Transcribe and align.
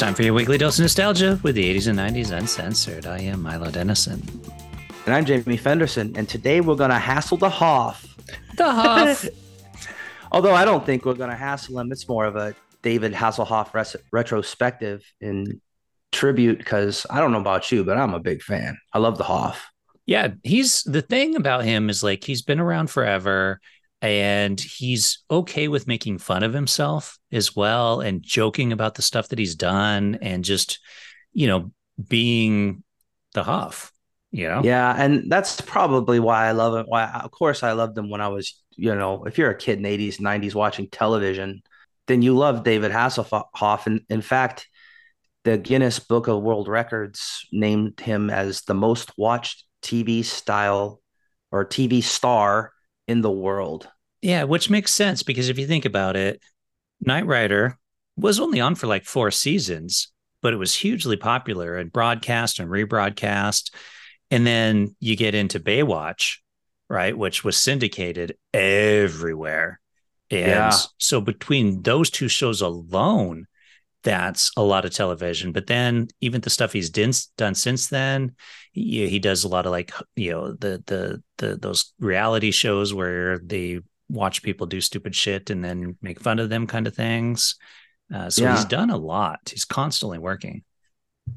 time 0.00 0.14
for 0.14 0.22
your 0.22 0.32
weekly 0.32 0.56
dose 0.56 0.78
of 0.78 0.84
nostalgia 0.84 1.38
with 1.42 1.54
the 1.54 1.74
80s 1.76 1.86
and 1.86 1.98
90s 1.98 2.30
uncensored. 2.34 3.04
I 3.04 3.20
am 3.20 3.42
Milo 3.42 3.70
Dennison. 3.70 4.26
And 5.04 5.14
I'm 5.14 5.26
Jamie 5.26 5.58
Fenderson, 5.58 6.16
and 6.16 6.26
today 6.26 6.62
we're 6.62 6.74
going 6.74 6.88
to 6.88 6.98
hassle 6.98 7.36
the 7.36 7.50
Hoff. 7.50 8.06
The 8.56 8.72
Hoff. 8.72 9.28
Although 10.32 10.54
I 10.54 10.64
don't 10.64 10.86
think 10.86 11.04
we're 11.04 11.12
going 11.12 11.28
to 11.28 11.36
hassle 11.36 11.78
him. 11.78 11.92
It's 11.92 12.08
more 12.08 12.24
of 12.24 12.34
a 12.34 12.54
David 12.80 13.12
Hasselhoff 13.12 13.74
res- 13.74 13.96
retrospective 14.10 15.04
in 15.20 15.60
tribute 16.12 16.56
because 16.56 17.04
I 17.10 17.20
don't 17.20 17.30
know 17.30 17.40
about 17.40 17.70
you, 17.70 17.84
but 17.84 17.98
I'm 17.98 18.14
a 18.14 18.20
big 18.20 18.40
fan. 18.40 18.78
I 18.94 19.00
love 19.00 19.18
the 19.18 19.24
Hoff. 19.24 19.70
Yeah, 20.06 20.28
he's 20.42 20.82
the 20.84 21.02
thing 21.02 21.36
about 21.36 21.64
him 21.64 21.90
is 21.90 22.02
like 22.02 22.24
he's 22.24 22.40
been 22.40 22.58
around 22.58 22.88
forever 22.88 23.60
and 24.02 24.58
he's 24.58 25.22
okay 25.30 25.68
with 25.68 25.86
making 25.86 26.18
fun 26.18 26.42
of 26.42 26.54
himself 26.54 27.18
as 27.30 27.54
well 27.54 28.00
and 28.00 28.22
joking 28.22 28.72
about 28.72 28.94
the 28.94 29.02
stuff 29.02 29.28
that 29.28 29.38
he's 29.38 29.54
done 29.54 30.18
and 30.22 30.44
just, 30.44 30.78
you 31.32 31.46
know, 31.46 31.70
being 32.08 32.82
the 33.34 33.42
Hoff. 33.42 33.92
You 34.30 34.48
know? 34.48 34.62
Yeah, 34.64 34.94
and 34.96 35.30
that's 35.30 35.60
probably 35.60 36.20
why 36.20 36.46
I 36.46 36.52
love 36.52 36.74
him. 36.74 36.86
Why, 36.86 37.10
of 37.10 37.30
course, 37.30 37.62
I 37.62 37.72
loved 37.72 37.98
him 37.98 38.08
when 38.08 38.20
I 38.20 38.28
was, 38.28 38.62
you 38.76 38.94
know, 38.94 39.24
if 39.24 39.36
you're 39.38 39.50
a 39.50 39.56
kid 39.56 39.78
in 39.78 39.82
the 39.82 39.98
80s, 39.98 40.20
90s 40.20 40.54
watching 40.54 40.88
television, 40.88 41.62
then 42.06 42.22
you 42.22 42.36
love 42.36 42.64
David 42.64 42.92
Hasselhoff. 42.92 43.86
And 43.86 44.02
in 44.08 44.22
fact, 44.22 44.68
the 45.44 45.58
Guinness 45.58 45.98
Book 45.98 46.28
of 46.28 46.42
World 46.42 46.68
Records 46.68 47.46
named 47.52 48.00
him 48.00 48.30
as 48.30 48.62
the 48.62 48.74
most 48.74 49.10
watched 49.18 49.64
TV 49.82 50.24
style 50.24 51.00
or 51.50 51.64
TV 51.64 52.02
star 52.02 52.72
in 53.10 53.22
the 53.22 53.30
world. 53.30 53.88
Yeah, 54.22 54.44
which 54.44 54.70
makes 54.70 54.94
sense 54.94 55.24
because 55.24 55.48
if 55.48 55.58
you 55.58 55.66
think 55.66 55.84
about 55.84 56.14
it, 56.14 56.40
Knight 57.00 57.26
Rider 57.26 57.76
was 58.16 58.38
only 58.38 58.60
on 58.60 58.76
for 58.76 58.86
like 58.86 59.04
four 59.04 59.32
seasons, 59.32 60.12
but 60.42 60.52
it 60.52 60.58
was 60.58 60.74
hugely 60.74 61.16
popular 61.16 61.76
and 61.76 61.92
broadcast 61.92 62.60
and 62.60 62.70
rebroadcast. 62.70 63.74
And 64.30 64.46
then 64.46 64.94
you 65.00 65.16
get 65.16 65.34
into 65.34 65.58
Baywatch, 65.58 66.36
right, 66.88 67.16
which 67.16 67.42
was 67.42 67.56
syndicated 67.56 68.36
everywhere. 68.54 69.80
And 70.30 70.46
yeah. 70.48 70.72
so 70.98 71.20
between 71.20 71.82
those 71.82 72.10
two 72.10 72.28
shows 72.28 72.60
alone, 72.60 73.46
that's 74.04 74.52
a 74.56 74.62
lot 74.62 74.84
of 74.84 74.94
television. 74.94 75.50
But 75.50 75.66
then 75.66 76.08
even 76.20 76.42
the 76.42 76.50
stuff 76.50 76.72
he's 76.72 76.90
done, 76.90 77.12
done 77.36 77.56
since 77.56 77.88
then, 77.88 78.36
he, 78.72 79.08
he 79.08 79.18
does 79.18 79.44
a 79.44 79.48
lot 79.48 79.66
of 79.66 79.72
like 79.72 79.92
you 80.16 80.30
know 80.30 80.52
the 80.52 80.82
the 80.86 81.22
the 81.38 81.56
those 81.56 81.92
reality 81.98 82.50
shows 82.50 82.94
where 82.94 83.38
they 83.38 83.80
watch 84.08 84.42
people 84.42 84.66
do 84.66 84.80
stupid 84.80 85.14
shit 85.14 85.50
and 85.50 85.64
then 85.64 85.96
make 86.02 86.20
fun 86.20 86.38
of 86.38 86.48
them 86.48 86.66
kind 86.66 86.86
of 86.86 86.94
things. 86.94 87.56
Uh, 88.12 88.28
so 88.28 88.42
yeah. 88.42 88.56
he's 88.56 88.64
done 88.64 88.90
a 88.90 88.96
lot. 88.96 89.38
He's 89.50 89.64
constantly 89.64 90.18
working. 90.18 90.64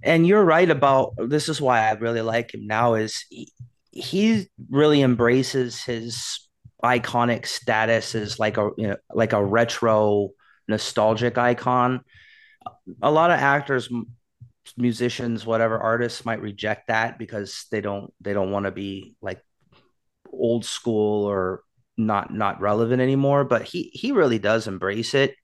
And 0.01 0.25
you're 0.25 0.43
right 0.43 0.69
about 0.69 1.13
this. 1.17 1.49
Is 1.49 1.61
why 1.61 1.87
I 1.87 1.91
really 1.93 2.21
like 2.21 2.53
him 2.53 2.65
now. 2.65 2.95
Is 2.95 3.25
he, 3.29 3.51
he 3.91 4.47
really 4.69 5.01
embraces 5.01 5.83
his 5.83 6.47
iconic 6.83 7.45
status 7.45 8.15
as 8.15 8.39
like 8.39 8.57
a 8.57 8.71
you 8.77 8.87
know, 8.87 8.97
like 9.13 9.33
a 9.33 9.43
retro 9.43 10.29
nostalgic 10.67 11.37
icon 11.37 12.03
a 13.01 13.11
lot 13.11 13.31
of 13.31 13.39
actors 13.39 13.89
musicians 14.77 15.45
whatever 15.45 15.77
artists 15.77 16.25
might 16.25 16.41
reject 16.41 16.87
that 16.87 17.17
because 17.17 17.65
they 17.71 17.81
don't 17.81 18.13
they 18.21 18.33
don't 18.33 18.51
want 18.51 18.65
to 18.65 18.71
be 18.71 19.15
like 19.21 19.41
old 20.31 20.65
school 20.65 21.25
or 21.25 21.63
not 21.97 22.33
not 22.33 22.61
relevant 22.61 23.01
anymore 23.01 23.43
but 23.43 23.63
he 23.63 23.91
he 23.93 24.11
really 24.11 24.39
does 24.39 24.67
embrace 24.67 25.13
it 25.13 25.35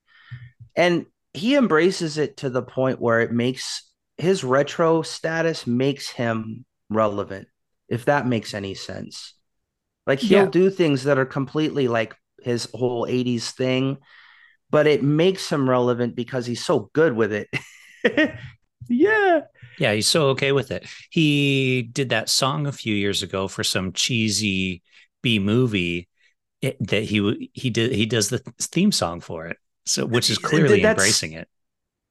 and 0.74 1.06
he 1.32 1.54
embraces 1.54 2.18
it 2.18 2.38
to 2.38 2.50
the 2.50 2.62
point 2.62 3.00
where 3.00 3.20
it 3.20 3.30
makes 3.30 3.92
his 4.16 4.42
retro 4.42 5.02
status 5.02 5.66
makes 5.66 6.10
him 6.10 6.64
relevant 6.88 7.46
if 7.88 8.06
that 8.06 8.26
makes 8.26 8.54
any 8.54 8.74
sense 8.74 9.34
like 10.06 10.18
he'll 10.18 10.44
yeah. 10.44 10.50
do 10.50 10.70
things 10.70 11.04
that 11.04 11.18
are 11.18 11.26
completely 11.26 11.88
like 11.88 12.16
his 12.42 12.68
whole 12.74 13.06
80s 13.06 13.50
thing 13.50 13.98
but 14.70 14.86
it 14.86 15.02
makes 15.02 15.50
him 15.50 15.68
relevant 15.68 16.14
because 16.14 16.46
he's 16.46 16.64
so 16.64 16.90
good 16.92 17.14
with 17.14 17.32
it. 17.32 17.48
yeah. 18.90 19.40
Yeah, 19.78 19.94
he's 19.94 20.08
so 20.08 20.28
okay 20.30 20.52
with 20.52 20.70
it. 20.70 20.86
He 21.08 21.82
did 21.82 22.10
that 22.10 22.28
song 22.28 22.66
a 22.66 22.72
few 22.72 22.94
years 22.94 23.22
ago 23.22 23.48
for 23.48 23.64
some 23.64 23.92
cheesy 23.92 24.82
B 25.22 25.38
movie 25.38 26.08
it, 26.60 26.76
that 26.88 27.04
he 27.04 27.50
he 27.54 27.70
did 27.70 27.92
he 27.92 28.04
does 28.04 28.28
the 28.28 28.38
theme 28.60 28.92
song 28.92 29.20
for 29.20 29.46
it. 29.46 29.56
So 29.86 30.04
which 30.04 30.28
is 30.28 30.38
clearly 30.38 30.82
That's, 30.82 31.00
embracing 31.00 31.32
it. 31.32 31.48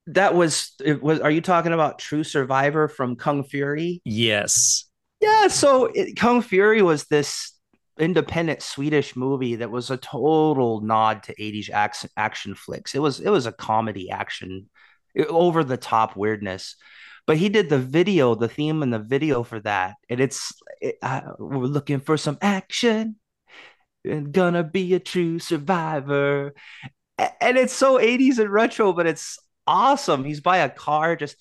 That 0.07 0.33
was 0.33 0.71
it 0.83 1.03
was 1.03 1.19
are 1.19 1.29
you 1.29 1.41
talking 1.41 1.73
about 1.73 1.99
True 1.99 2.23
Survivor 2.23 2.87
from 2.87 3.15
Kung 3.15 3.43
Fury? 3.43 4.01
Yes. 4.03 4.85
Yeah, 5.21 5.47
so 5.47 5.85
it, 5.93 6.15
Kung 6.15 6.41
Fury 6.41 6.81
was 6.81 7.03
this 7.05 7.53
independent 7.99 8.61
Swedish 8.61 9.15
movie 9.15 9.57
that 9.57 9.69
was 9.69 9.91
a 9.91 9.97
total 9.97 10.79
nod 10.81 11.23
to 11.23 11.35
80s 11.35 11.69
action, 11.69 12.09
action 12.15 12.55
flicks. 12.55 12.95
It 12.95 12.99
was 12.99 13.19
it 13.19 13.29
was 13.29 13.45
a 13.45 13.51
comedy 13.51 14.09
action 14.09 14.69
over 15.27 15.63
the 15.63 15.77
top 15.77 16.15
weirdness. 16.15 16.75
But 17.27 17.37
he 17.37 17.49
did 17.49 17.69
the 17.69 17.79
video, 17.79 18.35
the 18.35 18.47
theme 18.47 18.81
and 18.81 18.91
the 18.91 18.99
video 18.99 19.43
for 19.43 19.59
that. 19.61 19.95
And 20.09 20.19
it's 20.19 20.51
it, 20.81 20.97
we're 21.37 21.65
looking 21.65 21.99
for 21.99 22.17
some 22.17 22.37
action 22.41 23.17
and 24.03 24.31
gonna 24.31 24.63
be 24.63 24.93
a 24.93 24.99
true 24.99 25.39
survivor. 25.39 26.53
And 27.17 27.57
it's 27.57 27.73
so 27.73 27.99
80s 27.99 28.39
and 28.39 28.49
retro, 28.49 28.93
but 28.93 29.05
it's 29.05 29.37
awesome. 29.67 30.23
He's 30.23 30.41
by 30.41 30.57
a 30.57 30.69
car 30.69 31.15
just 31.15 31.35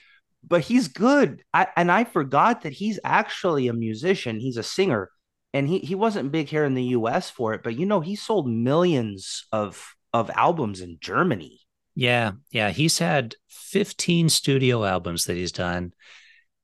but 0.47 0.63
he's 0.63 0.89
good. 0.89 1.43
I, 1.53 1.67
and 1.77 1.91
I 1.91 2.05
forgot 2.05 2.63
that 2.63 2.73
he's 2.73 3.01
actually 3.05 3.69
a 3.69 3.73
musician. 3.73 4.39
He's 4.39 4.57
a 4.57 4.63
singer 4.63 5.11
and 5.55 5.69
he 5.69 5.79
he 5.79 5.95
wasn't 5.95 6.33
big 6.33 6.49
here 6.49 6.65
in 6.65 6.75
the 6.75 6.85
US 6.85 7.31
for 7.31 7.55
it, 7.55 7.63
but 7.63 7.77
you 7.77 7.87
know, 7.87 8.01
he 8.01 8.17
sold 8.17 8.49
millions 8.49 9.47
of 9.53 9.95
of 10.13 10.31
albums 10.31 10.81
in 10.81 10.99
Germany. 11.01 11.61
Yeah, 11.99 12.35
yeah, 12.53 12.71
he's 12.71 12.97
had 12.99 13.35
15 13.49 14.29
studio 14.29 14.85
albums 14.85 15.25
that 15.25 15.35
he's 15.35 15.51
done 15.51 15.93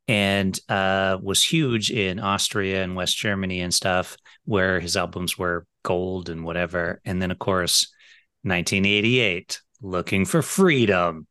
and 0.06 0.56
uh, 0.68 1.18
was 1.20 1.42
huge 1.42 1.90
in 1.90 2.20
Austria 2.20 2.84
and 2.84 2.94
West 2.94 3.16
Germany 3.16 3.60
and 3.60 3.74
stuff 3.74 4.16
where 4.44 4.78
his 4.78 4.96
albums 4.96 5.36
were 5.36 5.66
gold 5.82 6.28
and 6.28 6.44
whatever. 6.44 7.00
And 7.04 7.20
then 7.20 7.32
of 7.32 7.40
course, 7.40 7.92
1988, 8.42 9.60
Looking 9.82 10.24
for 10.24 10.40
Freedom, 10.40 11.26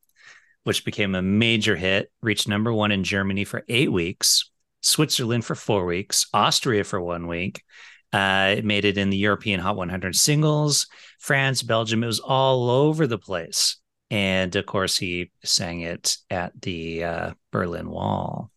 which 0.65 0.83
became 0.83 1.15
a 1.15 1.21
major 1.21 1.77
hit, 1.77 2.11
reached 2.21 2.49
number 2.49 2.73
1 2.73 2.91
in 2.91 3.05
Germany 3.05 3.45
for 3.45 3.63
8 3.69 3.89
weeks 3.89 4.51
Switzerland 4.81 5.45
for 5.45 5.55
four 5.55 5.85
weeks, 5.85 6.27
Austria 6.33 6.83
for 6.83 6.99
one 6.99 7.25
week. 7.27 7.63
Uh, 8.11 8.55
it 8.57 8.65
made 8.65 8.83
it 8.83 8.97
in 8.97 9.11
the 9.11 9.17
European 9.17 9.61
Hot 9.61 9.77
100 9.77 10.13
singles, 10.13 10.87
France, 11.19 11.63
Belgium. 11.63 12.03
It 12.03 12.07
was 12.07 12.19
all 12.19 12.69
over 12.69 13.07
the 13.07 13.17
place. 13.17 13.77
And 14.13 14.55
of 14.55 14.67
course, 14.67 14.95
he 14.95 15.31
sang 15.43 15.81
it 15.81 16.17
at 16.29 16.61
the 16.61 17.03
uh, 17.03 17.33
Berlin 17.51 17.89
Wall. 17.89 18.51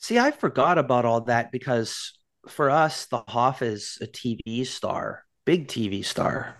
See, 0.00 0.18
I 0.18 0.32
forgot 0.32 0.76
about 0.76 1.06
all 1.06 1.22
that 1.22 1.50
because 1.50 2.12
for 2.46 2.68
us, 2.68 3.06
the 3.06 3.24
Hoff 3.26 3.62
is 3.62 3.96
a 4.02 4.06
TV 4.06 4.66
star, 4.66 5.24
big 5.46 5.66
TV 5.66 6.04
star, 6.04 6.58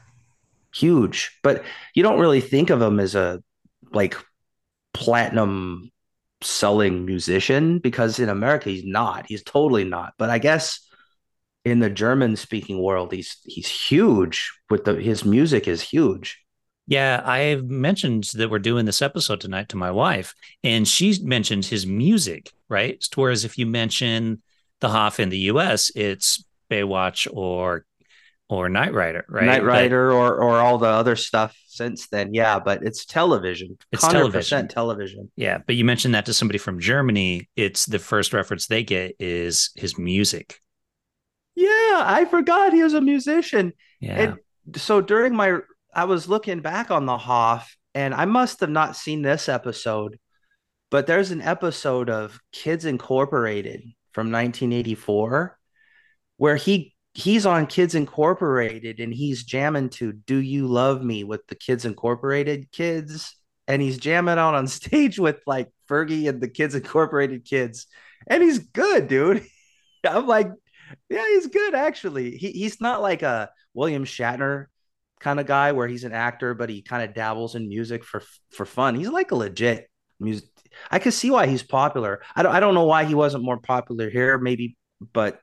huge. 0.74 1.38
But 1.42 1.62
you 1.94 2.02
don't 2.02 2.18
really 2.18 2.40
think 2.40 2.70
of 2.70 2.80
him 2.80 3.00
as 3.00 3.14
a 3.14 3.42
like 3.92 4.16
platinum 4.94 5.90
selling 6.40 7.04
musician 7.04 7.80
because 7.80 8.18
in 8.18 8.30
America 8.30 8.70
he's 8.70 8.86
not. 8.86 9.26
He's 9.26 9.42
totally 9.42 9.84
not. 9.84 10.14
But 10.16 10.30
I 10.30 10.38
guess 10.38 10.80
in 11.66 11.80
the 11.80 11.90
German 11.90 12.36
speaking 12.36 12.82
world 12.82 13.12
he's 13.12 13.36
he's 13.44 13.68
huge 13.68 14.50
with 14.70 14.86
the 14.86 14.94
his 14.94 15.22
music 15.22 15.68
is 15.68 15.82
huge. 15.82 16.41
Yeah, 16.86 17.22
I 17.24 17.56
mentioned 17.56 18.30
that 18.34 18.50
we're 18.50 18.58
doing 18.58 18.86
this 18.86 19.02
episode 19.02 19.40
tonight 19.40 19.68
to 19.70 19.76
my 19.76 19.90
wife, 19.90 20.34
and 20.64 20.86
she 20.86 21.16
mentioned 21.22 21.64
his 21.64 21.86
music, 21.86 22.50
right? 22.68 23.04
Whereas 23.14 23.44
if 23.44 23.56
you 23.56 23.66
mention 23.66 24.42
the 24.80 24.88
Hoff 24.88 25.20
in 25.20 25.28
the 25.28 25.38
US, 25.38 25.90
it's 25.94 26.44
Baywatch 26.70 27.28
or 27.32 27.84
or 28.48 28.68
Knight 28.68 28.92
Rider, 28.92 29.24
right? 29.28 29.46
Knight 29.46 29.64
Rider 29.64 30.10
but, 30.10 30.16
or 30.16 30.34
or 30.42 30.58
all 30.58 30.78
the 30.78 30.88
other 30.88 31.16
stuff 31.16 31.56
since 31.66 32.08
then. 32.08 32.34
Yeah, 32.34 32.58
but 32.58 32.82
it's 32.82 33.04
television. 33.04 33.78
It's 33.92 34.06
television. 34.06 34.68
television. 34.68 35.30
Yeah, 35.36 35.58
but 35.64 35.76
you 35.76 35.84
mentioned 35.84 36.14
that 36.14 36.26
to 36.26 36.34
somebody 36.34 36.58
from 36.58 36.80
Germany. 36.80 37.48
It's 37.56 37.86
the 37.86 37.98
first 38.00 38.32
reference 38.32 38.66
they 38.66 38.82
get 38.82 39.16
is 39.18 39.70
his 39.76 39.96
music. 39.96 40.60
Yeah, 41.54 42.02
I 42.04 42.26
forgot 42.30 42.72
he 42.72 42.82
was 42.82 42.94
a 42.94 43.00
musician. 43.00 43.72
Yeah. 44.00 44.36
And 44.72 44.80
so 44.80 45.00
during 45.00 45.34
my, 45.34 45.58
I 45.92 46.04
was 46.04 46.28
looking 46.28 46.60
back 46.60 46.90
on 46.90 47.06
the 47.06 47.18
Hoff, 47.18 47.76
and 47.94 48.14
I 48.14 48.24
must 48.24 48.60
have 48.60 48.70
not 48.70 48.96
seen 48.96 49.22
this 49.22 49.48
episode, 49.48 50.18
but 50.90 51.06
there's 51.06 51.30
an 51.30 51.42
episode 51.42 52.08
of 52.08 52.38
Kids 52.52 52.84
Incorporated 52.84 53.82
from 54.12 54.30
1984 54.30 55.58
where 56.36 56.56
he 56.56 56.94
he's 57.14 57.44
on 57.46 57.66
Kids 57.66 57.94
Incorporated 57.94 59.00
and 59.00 59.12
he's 59.12 59.44
jamming 59.44 59.90
to 59.90 60.12
Do 60.12 60.36
You 60.36 60.66
Love 60.66 61.02
Me 61.02 61.24
with 61.24 61.46
the 61.46 61.54
Kids 61.54 61.84
Incorporated 61.84 62.72
kids. 62.72 63.36
And 63.68 63.80
he's 63.80 63.98
jamming 63.98 64.38
out 64.38 64.54
on 64.54 64.66
stage 64.66 65.18
with 65.18 65.40
like 65.46 65.70
Fergie 65.88 66.28
and 66.28 66.40
the 66.40 66.48
Kids 66.48 66.74
Incorporated 66.74 67.44
kids, 67.44 67.86
and 68.26 68.42
he's 68.42 68.58
good, 68.58 69.08
dude. 69.08 69.46
I'm 70.06 70.26
like, 70.26 70.50
yeah, 71.08 71.24
he's 71.28 71.46
good 71.48 71.74
actually. 71.74 72.36
He 72.36 72.50
he's 72.52 72.80
not 72.80 73.02
like 73.02 73.22
a 73.22 73.50
William 73.74 74.04
Shatner 74.04 74.66
kind 75.22 75.40
of 75.40 75.46
guy 75.46 75.72
where 75.72 75.88
he's 75.88 76.04
an 76.04 76.12
actor, 76.12 76.54
but 76.54 76.68
he 76.68 76.82
kind 76.82 77.02
of 77.08 77.14
dabbles 77.14 77.54
in 77.54 77.68
music 77.68 78.04
for 78.04 78.22
for 78.50 78.66
fun. 78.66 78.94
He's 78.94 79.08
like 79.08 79.30
a 79.30 79.36
legit 79.36 79.88
music. 80.20 80.48
I 80.90 80.98
can 80.98 81.12
see 81.12 81.30
why 81.30 81.46
he's 81.46 81.62
popular. 81.62 82.22
I 82.34 82.42
don't 82.42 82.54
I 82.54 82.60
don't 82.60 82.74
know 82.74 82.84
why 82.84 83.04
he 83.04 83.14
wasn't 83.14 83.44
more 83.44 83.58
popular 83.58 84.10
here, 84.10 84.38
maybe, 84.38 84.76
but 85.12 85.40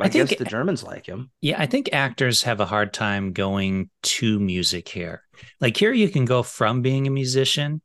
I, 0.00 0.06
I 0.06 0.08
guess 0.08 0.34
the 0.36 0.44
Germans 0.44 0.82
like 0.82 1.06
him. 1.06 1.30
Yeah, 1.40 1.60
I 1.60 1.66
think 1.66 1.90
actors 1.92 2.42
have 2.42 2.60
a 2.60 2.66
hard 2.66 2.92
time 2.92 3.32
going 3.32 3.90
to 4.02 4.38
music 4.38 4.88
here. 4.88 5.22
Like 5.60 5.76
here, 5.76 5.92
you 5.92 6.08
can 6.08 6.24
go 6.24 6.42
from 6.42 6.82
being 6.82 7.06
a 7.06 7.10
musician 7.10 7.82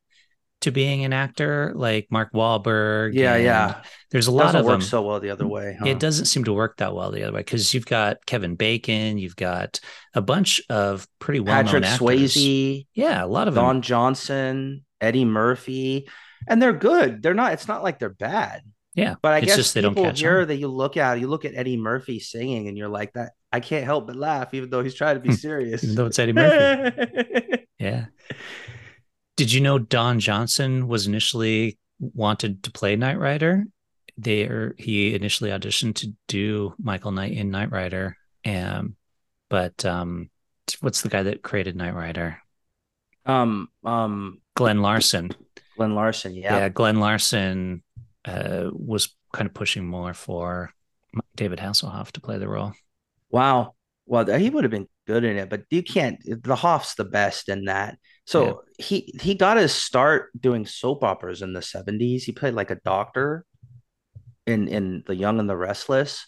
to 0.62 0.72
being 0.72 1.06
an 1.06 1.14
actor, 1.14 1.72
like 1.76 2.08
Mark 2.10 2.34
Wahlberg. 2.34 3.14
Yeah, 3.14 3.36
yeah. 3.36 3.82
There's 4.12 4.28
a 4.28 4.32
lot 4.32 4.46
doesn't 4.46 4.62
of 4.62 4.66
work 4.66 4.74
them. 4.80 4.82
so 4.82 5.02
well 5.04 5.20
the 5.20 5.30
other 5.30 5.46
mm, 5.46 5.50
way. 5.50 5.78
Huh? 5.80 5.86
It 5.86 6.00
doesn't 6.00 6.26
seem 6.26 6.44
to 6.46 6.54
work 6.54 6.78
that 6.78 6.96
well 6.96 7.12
the 7.12 7.24
other 7.24 7.34
way 7.34 7.42
because 7.42 7.74
you've 7.74 7.86
got 7.86 8.26
Kevin 8.26 8.56
Bacon, 8.56 9.18
you've 9.18 9.36
got 9.36 9.80
a 10.14 10.22
bunch 10.22 10.62
of 10.70 11.08
pretty 11.20 11.40
well 11.40 11.56
known 11.64 11.84
actors. 11.84 12.00
Patrick 12.00 12.20
Swayze. 12.20 12.88
Yeah, 12.94 13.24
a 13.24 13.28
lot 13.28 13.48
of 13.48 13.56
Don 13.56 13.76
them. 13.76 13.82
Johnson, 13.82 14.86
Eddie 15.00 15.26
Murphy, 15.26 16.08
and 16.48 16.62
they're 16.62 16.74
good. 16.74 17.22
They're 17.22 17.34
not. 17.34 17.54
It's 17.54 17.68
not 17.68 17.84
like 17.84 18.00
they're 18.00 18.10
bad. 18.10 18.62
Yeah, 18.96 19.14
but 19.22 19.34
I 19.34 19.42
guess 19.42 19.56
just 19.56 19.76
they 19.76 19.82
don't 19.82 19.94
people 19.94 20.12
here 20.12 20.42
on. 20.42 20.48
that 20.48 20.56
you 20.56 20.70
look 20.70 20.98
at, 20.98 21.20
you 21.20 21.28
look 21.28 21.46
at 21.46 21.54
Eddie 21.54 21.78
Murphy 21.78 22.20
singing, 22.20 22.68
and 22.68 22.76
you're 22.76 22.90
like 22.90 23.14
that. 23.14 23.34
I 23.52 23.60
can't 23.60 23.86
help 23.86 24.08
but 24.08 24.16
laugh, 24.16 24.56
even 24.56 24.72
though 24.72 24.84
he's 24.84 24.96
trying 24.96 25.16
to 25.16 25.22
be 25.22 25.30
hmm. 25.30 25.36
serious. 25.36 25.84
even 25.84 25.96
though 25.96 26.08
it's 26.08 26.18
Eddie 26.18 26.34
Murphy. 26.34 27.68
yeah. 27.80 28.06
Did 29.38 29.54
you 29.54 29.62
know 29.62 29.80
Don 29.80 30.20
Johnson 30.20 30.88
was 30.88 31.08
initially 31.08 31.78
wanted 32.00 32.64
to 32.64 32.72
play 32.72 32.96
Knight 32.96 33.20
Rider? 33.20 33.66
There, 34.18 34.74
he 34.78 35.14
initially 35.14 35.52
auditioned 35.52 35.96
to 35.98 36.12
do 36.28 36.74
Michael 36.80 37.12
Knight 37.12 37.34
in 37.34 37.52
Knight 37.52 37.72
Rider, 37.72 38.18
um, 38.46 38.96
but 39.48 39.86
um, 39.86 40.32
what's 40.82 41.04
the 41.04 41.10
guy 41.10 41.22
that 41.24 41.44
created 41.44 41.76
Knight 41.76 41.94
Rider? 41.94 42.40
Um, 43.28 43.70
um, 43.84 44.42
Glen 44.56 44.82
Larson. 44.82 45.30
Glen 45.78 45.94
Larson, 45.94 46.34
yeah, 46.34 46.58
yeah. 46.58 46.70
Glen 46.70 47.00
Larson 47.00 47.84
uh, 48.26 48.72
was 48.74 49.16
kind 49.34 49.48
of 49.48 49.54
pushing 49.54 49.86
more 49.86 50.16
for 50.16 50.72
David 51.36 51.60
Hasselhoff 51.60 52.12
to 52.14 52.22
play 52.22 52.40
the 52.40 52.48
role. 52.48 52.74
Wow. 53.30 53.76
Well, 54.08 54.26
he 54.26 54.50
would 54.50 54.64
have 54.64 54.72
been 54.72 54.88
good 55.06 55.24
in 55.24 55.38
it, 55.38 55.50
but 55.50 55.64
you 55.70 55.84
can't. 55.84 56.18
The 56.26 56.56
Hoff's 56.56 56.96
the 56.96 57.06
best 57.06 57.50
in 57.50 57.66
that. 57.66 58.00
So 58.28 58.46
yeah. 58.78 58.86
he 58.86 59.14
he 59.22 59.36
got 59.36 59.56
his 59.56 59.74
start 59.74 60.30
doing 60.38 60.66
soap 60.66 61.02
operas 61.02 61.42
in 61.42 61.54
the 61.54 61.62
seventies. 61.62 62.26
He 62.26 62.34
played 62.34 62.54
like 62.54 62.72
a 62.72 62.76
doctor 62.76 63.46
in 64.46 64.68
in 64.68 65.04
The 65.08 65.16
Young 65.16 65.40
and 65.40 65.50
the 65.50 65.56
Restless. 65.56 66.28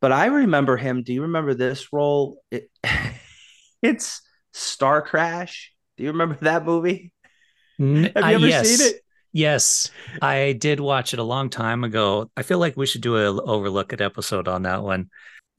But 0.00 0.10
I 0.10 0.26
remember 0.26 0.78
him. 0.78 1.02
Do 1.02 1.12
you 1.12 1.22
remember 1.22 1.52
this 1.52 1.92
role? 1.92 2.42
It, 2.50 2.70
it's 3.82 4.22
Star 4.54 5.02
Crash. 5.02 5.72
Do 5.98 6.04
you 6.04 6.12
remember 6.12 6.36
that 6.40 6.64
movie? 6.64 7.12
Have 7.78 7.88
you 7.88 8.12
ever 8.14 8.24
uh, 8.24 8.38
yes. 8.38 8.68
seen 8.68 8.88
it? 8.88 9.00
Yes, 9.32 9.90
I 10.22 10.52
did 10.52 10.78
watch 10.80 11.12
it 11.12 11.18
a 11.18 11.24
long 11.24 11.50
time 11.50 11.84
ago. 11.84 12.30
I 12.36 12.42
feel 12.42 12.58
like 12.58 12.76
we 12.76 12.86
should 12.86 13.00
do 13.02 13.16
a 13.16 13.42
overlook 13.42 13.92
at 13.92 14.00
episode 14.00 14.46
on 14.48 14.62
that 14.62 14.82
one. 14.82 15.10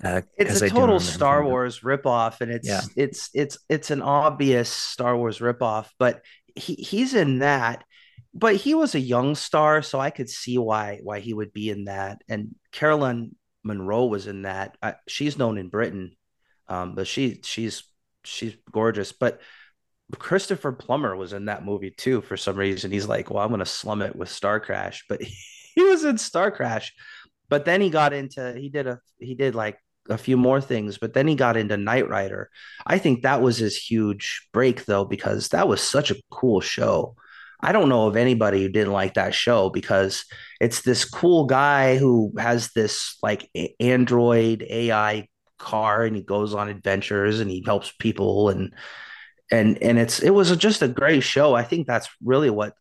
Uh, 0.03 0.21
it's 0.37 0.61
a 0.61 0.69
total 0.69 0.99
Star 0.99 1.43
Wars 1.43 1.79
ripoff, 1.79 2.41
and 2.41 2.51
it's 2.51 2.67
yeah. 2.67 2.81
it's 2.95 3.29
it's 3.33 3.57
it's 3.69 3.91
an 3.91 4.01
obvious 4.01 4.69
Star 4.69 5.15
Wars 5.15 5.39
ripoff. 5.39 5.87
But 5.97 6.21
he 6.55 6.75
he's 6.75 7.13
in 7.13 7.39
that. 7.39 7.83
But 8.33 8.57
he 8.57 8.73
was 8.73 8.95
a 8.95 8.99
young 8.99 9.35
star, 9.35 9.81
so 9.81 9.97
I 9.97 10.09
could 10.09 10.29
see 10.29 10.57
why 10.57 10.99
why 11.01 11.21
he 11.21 11.33
would 11.33 11.53
be 11.53 11.69
in 11.69 11.85
that. 11.85 12.21
And 12.27 12.55
Carolyn 12.73 13.35
Munro 13.63 14.05
was 14.05 14.27
in 14.27 14.41
that. 14.41 14.77
I, 14.81 14.95
she's 15.07 15.37
known 15.37 15.57
in 15.57 15.69
Britain, 15.69 16.15
um, 16.67 16.95
but 16.95 17.07
she 17.07 17.39
she's 17.43 17.83
she's 18.25 18.55
gorgeous. 18.71 19.13
But 19.13 19.39
Christopher 20.17 20.73
Plummer 20.73 21.15
was 21.15 21.33
in 21.33 21.45
that 21.45 21.65
movie 21.65 21.91
too 21.91 22.21
for 22.21 22.35
some 22.35 22.57
reason. 22.57 22.91
He's 22.91 23.07
like, 23.07 23.29
well, 23.31 23.43
I'm 23.43 23.49
going 23.49 23.59
to 23.59 23.65
slum 23.65 24.01
it 24.01 24.15
with 24.15 24.29
Star 24.29 24.59
Crash, 24.59 25.05
but 25.07 25.21
he 25.75 25.81
was 25.81 26.03
in 26.03 26.17
Star 26.17 26.51
Crash. 26.51 26.93
But 27.47 27.65
then 27.65 27.79
he 27.79 27.89
got 27.89 28.13
into 28.13 28.53
he 28.57 28.69
did 28.69 28.87
a 28.87 28.99
he 29.19 29.35
did 29.35 29.55
like 29.55 29.77
a 30.09 30.17
few 30.17 30.37
more 30.37 30.61
things, 30.61 30.97
but 30.97 31.13
then 31.13 31.27
he 31.27 31.35
got 31.35 31.57
into 31.57 31.77
Knight 31.77 32.09
Rider. 32.09 32.49
I 32.85 32.97
think 32.97 33.23
that 33.23 33.41
was 33.41 33.57
his 33.57 33.75
huge 33.75 34.47
break 34.53 34.85
though 34.85 35.05
because 35.05 35.49
that 35.49 35.67
was 35.67 35.81
such 35.81 36.11
a 36.11 36.21
cool 36.31 36.61
show. 36.61 37.15
I 37.61 37.71
don't 37.71 37.89
know 37.89 38.07
of 38.07 38.15
anybody 38.15 38.61
who 38.61 38.69
didn't 38.69 38.93
like 38.93 39.15
that 39.15 39.33
show 39.33 39.69
because 39.69 40.25
it's 40.61 40.81
this 40.81 41.05
cool 41.05 41.45
guy 41.45 41.97
who 41.97 42.33
has 42.37 42.71
this 42.73 43.17
like 43.23 43.49
android 43.79 44.65
AI 44.69 45.27
car 45.57 46.03
and 46.03 46.15
he 46.15 46.21
goes 46.21 46.53
on 46.53 46.69
adventures 46.69 47.39
and 47.39 47.49
he 47.49 47.63
helps 47.65 47.91
people 47.99 48.49
and 48.49 48.73
and 49.51 49.81
and 49.81 49.97
it's 49.97 50.19
it 50.19 50.31
was 50.31 50.55
just 50.57 50.81
a 50.81 50.87
great 50.87 51.23
show. 51.23 51.53
I 51.53 51.63
think 51.63 51.87
that's 51.87 52.09
really 52.23 52.49
what 52.49 52.73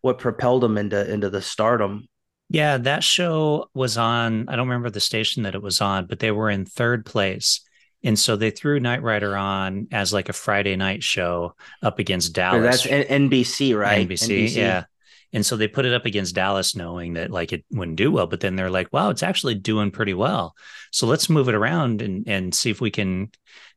what 0.00 0.18
propelled 0.18 0.64
him 0.64 0.78
into 0.78 1.12
into 1.12 1.30
the 1.30 1.42
stardom. 1.42 2.08
Yeah, 2.48 2.78
that 2.78 3.02
show 3.02 3.70
was 3.74 3.98
on. 3.98 4.48
I 4.48 4.56
don't 4.56 4.68
remember 4.68 4.90
the 4.90 5.00
station 5.00 5.42
that 5.42 5.54
it 5.54 5.62
was 5.62 5.80
on, 5.80 6.06
but 6.06 6.20
they 6.20 6.30
were 6.30 6.50
in 6.50 6.64
third 6.64 7.04
place. 7.04 7.60
And 8.04 8.16
so 8.16 8.36
they 8.36 8.50
threw 8.50 8.78
Knight 8.78 9.02
Rider 9.02 9.36
on 9.36 9.88
as 9.90 10.12
like 10.12 10.28
a 10.28 10.32
Friday 10.32 10.76
night 10.76 11.02
show 11.02 11.54
up 11.82 11.98
against 11.98 12.34
Dallas. 12.34 12.82
So 12.82 12.88
that's 12.88 13.10
NBC, 13.10 13.76
right? 13.76 14.08
NBC, 14.08 14.44
NBC, 14.44 14.56
yeah. 14.56 14.84
And 15.32 15.44
so 15.44 15.56
they 15.56 15.66
put 15.66 15.86
it 15.86 15.92
up 15.92 16.06
against 16.06 16.34
Dallas, 16.36 16.76
knowing 16.76 17.14
that 17.14 17.32
like 17.32 17.52
it 17.52 17.64
wouldn't 17.72 17.96
do 17.96 18.12
well. 18.12 18.28
But 18.28 18.40
then 18.40 18.54
they're 18.54 18.70
like, 18.70 18.92
wow, 18.92 19.10
it's 19.10 19.24
actually 19.24 19.56
doing 19.56 19.90
pretty 19.90 20.14
well. 20.14 20.54
So 20.92 21.06
let's 21.08 21.28
move 21.28 21.48
it 21.48 21.54
around 21.54 22.00
and 22.00 22.28
and 22.28 22.54
see 22.54 22.70
if 22.70 22.80
we 22.80 22.92
can 22.92 23.32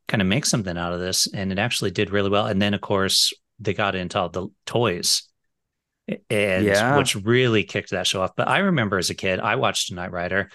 kind 0.06 0.22
of 0.22 0.28
make 0.28 0.46
something 0.46 0.78
out 0.78 0.92
of 0.92 1.00
this. 1.00 1.26
And 1.32 1.50
it 1.50 1.58
actually 1.58 1.90
did 1.90 2.10
really 2.10 2.30
well. 2.30 2.46
And 2.46 2.62
then, 2.62 2.72
of 2.72 2.80
course, 2.80 3.32
they 3.58 3.74
got 3.74 3.96
into 3.96 4.18
all 4.18 4.28
the 4.28 4.48
toys, 4.64 5.24
and 6.28 6.64
yeah. 6.64 6.96
which 6.96 7.14
really 7.16 7.64
kicked 7.64 7.90
that 7.90 8.06
show 8.06 8.22
off. 8.22 8.36
But 8.36 8.48
I 8.48 8.58
remember 8.58 8.98
as 8.98 9.10
a 9.10 9.14
kid, 9.14 9.40
I 9.40 9.56
watched 9.56 9.92
Knight 9.92 10.12
Rider. 10.12 10.50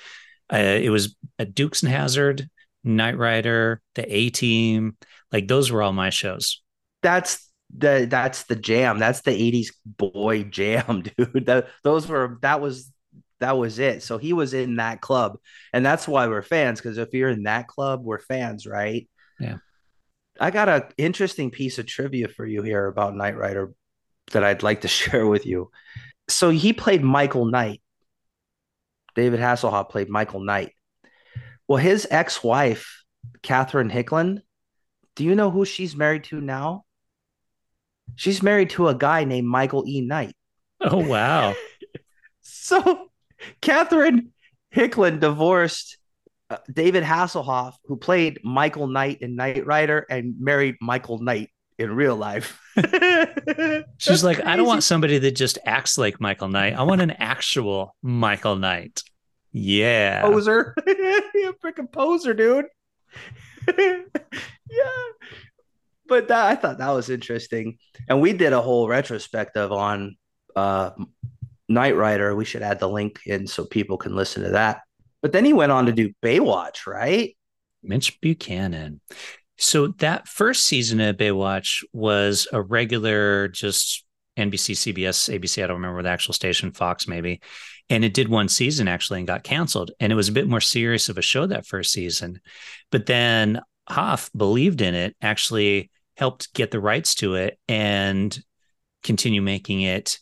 Uh, 0.51 0.57
it 0.57 0.89
was 0.89 1.15
a 1.39 1.45
Dukes 1.45 1.83
and 1.83 1.91
Hazzard, 1.91 2.49
Knight 2.83 3.17
Rider, 3.17 3.81
the 3.95 4.15
A 4.15 4.29
Team. 4.29 4.97
Like 5.31 5.47
those 5.47 5.71
were 5.71 5.81
all 5.81 5.93
my 5.93 6.09
shows. 6.09 6.61
That's 7.01 7.49
the 7.75 8.07
that's 8.09 8.43
the 8.43 8.55
jam. 8.55 8.99
That's 8.99 9.21
the 9.21 9.31
'80s 9.31 9.73
boy 9.85 10.43
jam, 10.49 11.03
dude. 11.03 11.45
That 11.45 11.67
those 11.83 12.07
were 12.07 12.37
that 12.41 12.61
was 12.61 12.91
that 13.39 13.57
was 13.57 13.79
it. 13.79 14.03
So 14.03 14.17
he 14.17 14.33
was 14.33 14.53
in 14.53 14.77
that 14.77 15.01
club, 15.01 15.37
and 15.73 15.85
that's 15.85 16.07
why 16.07 16.27
we're 16.27 16.41
fans. 16.41 16.79
Because 16.79 16.97
if 16.97 17.13
you're 17.13 17.29
in 17.29 17.43
that 17.43 17.67
club, 17.67 18.03
we're 18.03 18.19
fans, 18.19 18.65
right? 18.65 19.07
Yeah. 19.39 19.57
I 20.39 20.51
got 20.51 20.69
an 20.69 20.83
interesting 20.97 21.49
piece 21.49 21.79
of 21.79 21.85
trivia 21.85 22.27
for 22.27 22.45
you 22.45 22.61
here 22.61 22.87
about 22.87 23.15
Knight 23.15 23.37
Rider 23.37 23.73
that 24.31 24.43
I'd 24.43 24.63
like 24.63 24.81
to 24.81 24.87
share 24.99 25.27
with 25.27 25.45
you. 25.45 25.71
So 26.27 26.49
he 26.49 26.73
played 26.73 27.03
Michael 27.03 27.45
Knight. 27.45 27.81
David 29.15 29.39
Hasselhoff 29.39 29.89
played 29.89 30.09
Michael 30.09 30.41
Knight. 30.41 30.73
Well, 31.67 31.77
his 31.77 32.07
ex-wife, 32.11 33.03
Catherine 33.41 33.89
Hickland, 33.89 34.41
do 35.15 35.23
you 35.23 35.35
know 35.35 35.49
who 35.49 35.65
she's 35.65 35.95
married 35.95 36.25
to 36.25 36.41
now? 36.41 36.83
She's 38.15 38.43
married 38.43 38.71
to 38.71 38.87
a 38.89 38.95
guy 38.95 39.23
named 39.23 39.47
Michael 39.47 39.83
E. 39.87 40.01
Knight. 40.01 40.35
Oh 40.81 41.07
wow. 41.07 41.55
so 42.41 43.07
Catherine 43.61 44.31
Hickland 44.69 45.21
divorced 45.21 45.97
uh, 46.49 46.57
David 46.71 47.03
Hasselhoff, 47.03 47.73
who 47.85 47.97
played 47.97 48.39
Michael 48.43 48.87
Knight 48.87 49.21
in 49.21 49.35
Knight 49.35 49.65
Rider 49.65 50.05
and 50.09 50.35
married 50.39 50.75
Michael 50.81 51.19
Knight 51.19 51.49
in 51.77 51.95
real 51.95 52.15
life. 52.15 52.59
She's 53.97 54.23
like, 54.23 54.37
crazy. 54.37 54.49
I 54.49 54.55
don't 54.55 54.67
want 54.67 54.83
somebody 54.83 55.17
that 55.19 55.35
just 55.35 55.57
acts 55.65 55.97
like 55.97 56.21
Michael 56.21 56.47
Knight. 56.47 56.73
I 56.73 56.83
want 56.83 57.01
an 57.01 57.11
actual 57.11 57.95
Michael 58.01 58.55
Knight. 58.55 59.03
Yeah. 59.51 60.21
Poser. 60.21 60.73
a 60.87 61.53
freaking 61.63 61.91
poser, 61.91 62.33
dude. 62.33 62.65
yeah. 63.77 64.01
But 66.07 66.27
that, 66.27 66.45
I 66.45 66.55
thought 66.55 66.77
that 66.77 66.91
was 66.91 67.09
interesting. 67.09 67.77
And 68.07 68.21
we 68.21 68.33
did 68.33 68.53
a 68.53 68.61
whole 68.61 68.87
retrospective 68.87 69.71
on 69.71 70.17
uh, 70.55 70.91
Knight 71.67 71.95
Rider. 71.95 72.35
We 72.35 72.45
should 72.45 72.61
add 72.61 72.79
the 72.79 72.89
link 72.89 73.21
in 73.25 73.47
so 73.47 73.65
people 73.65 73.97
can 73.97 74.15
listen 74.15 74.43
to 74.43 74.49
that. 74.49 74.81
But 75.21 75.31
then 75.31 75.45
he 75.45 75.53
went 75.53 75.71
on 75.71 75.87
to 75.87 75.91
do 75.91 76.13
Baywatch, 76.21 76.85
right? 76.85 77.35
Mitch 77.81 78.19
Buchanan. 78.21 79.01
So 79.57 79.87
that 79.99 80.27
first 80.27 80.65
season 80.65 80.99
of 80.99 81.17
Baywatch 81.17 81.83
was 81.93 82.47
a 82.51 82.61
regular, 82.61 83.47
just 83.47 84.03
NBC, 84.37 84.93
CBS, 84.93 85.33
ABC. 85.33 85.63
I 85.63 85.67
don't 85.67 85.77
remember 85.77 86.03
the 86.03 86.09
actual 86.09 86.33
station, 86.33 86.71
Fox 86.71 87.07
maybe. 87.07 87.41
And 87.89 88.03
it 88.03 88.13
did 88.13 88.27
one 88.27 88.49
season 88.49 88.87
actually 88.87 89.19
and 89.19 89.27
got 89.27 89.43
canceled. 89.43 89.91
And 89.99 90.11
it 90.11 90.15
was 90.15 90.27
a 90.27 90.33
bit 90.33 90.47
more 90.47 90.61
serious 90.61 91.07
of 91.07 91.17
a 91.17 91.21
show 91.21 91.45
that 91.47 91.67
first 91.67 91.91
season. 91.91 92.41
But 92.91 93.05
then 93.05 93.61
Hoff 93.87 94.29
believed 94.35 94.81
in 94.81 94.95
it, 94.95 95.15
actually 95.21 95.91
helped 96.17 96.53
get 96.53 96.71
the 96.71 96.79
rights 96.79 97.15
to 97.15 97.35
it 97.35 97.59
and 97.67 98.37
continue 99.03 99.41
making 99.41 99.81
it 99.81 100.19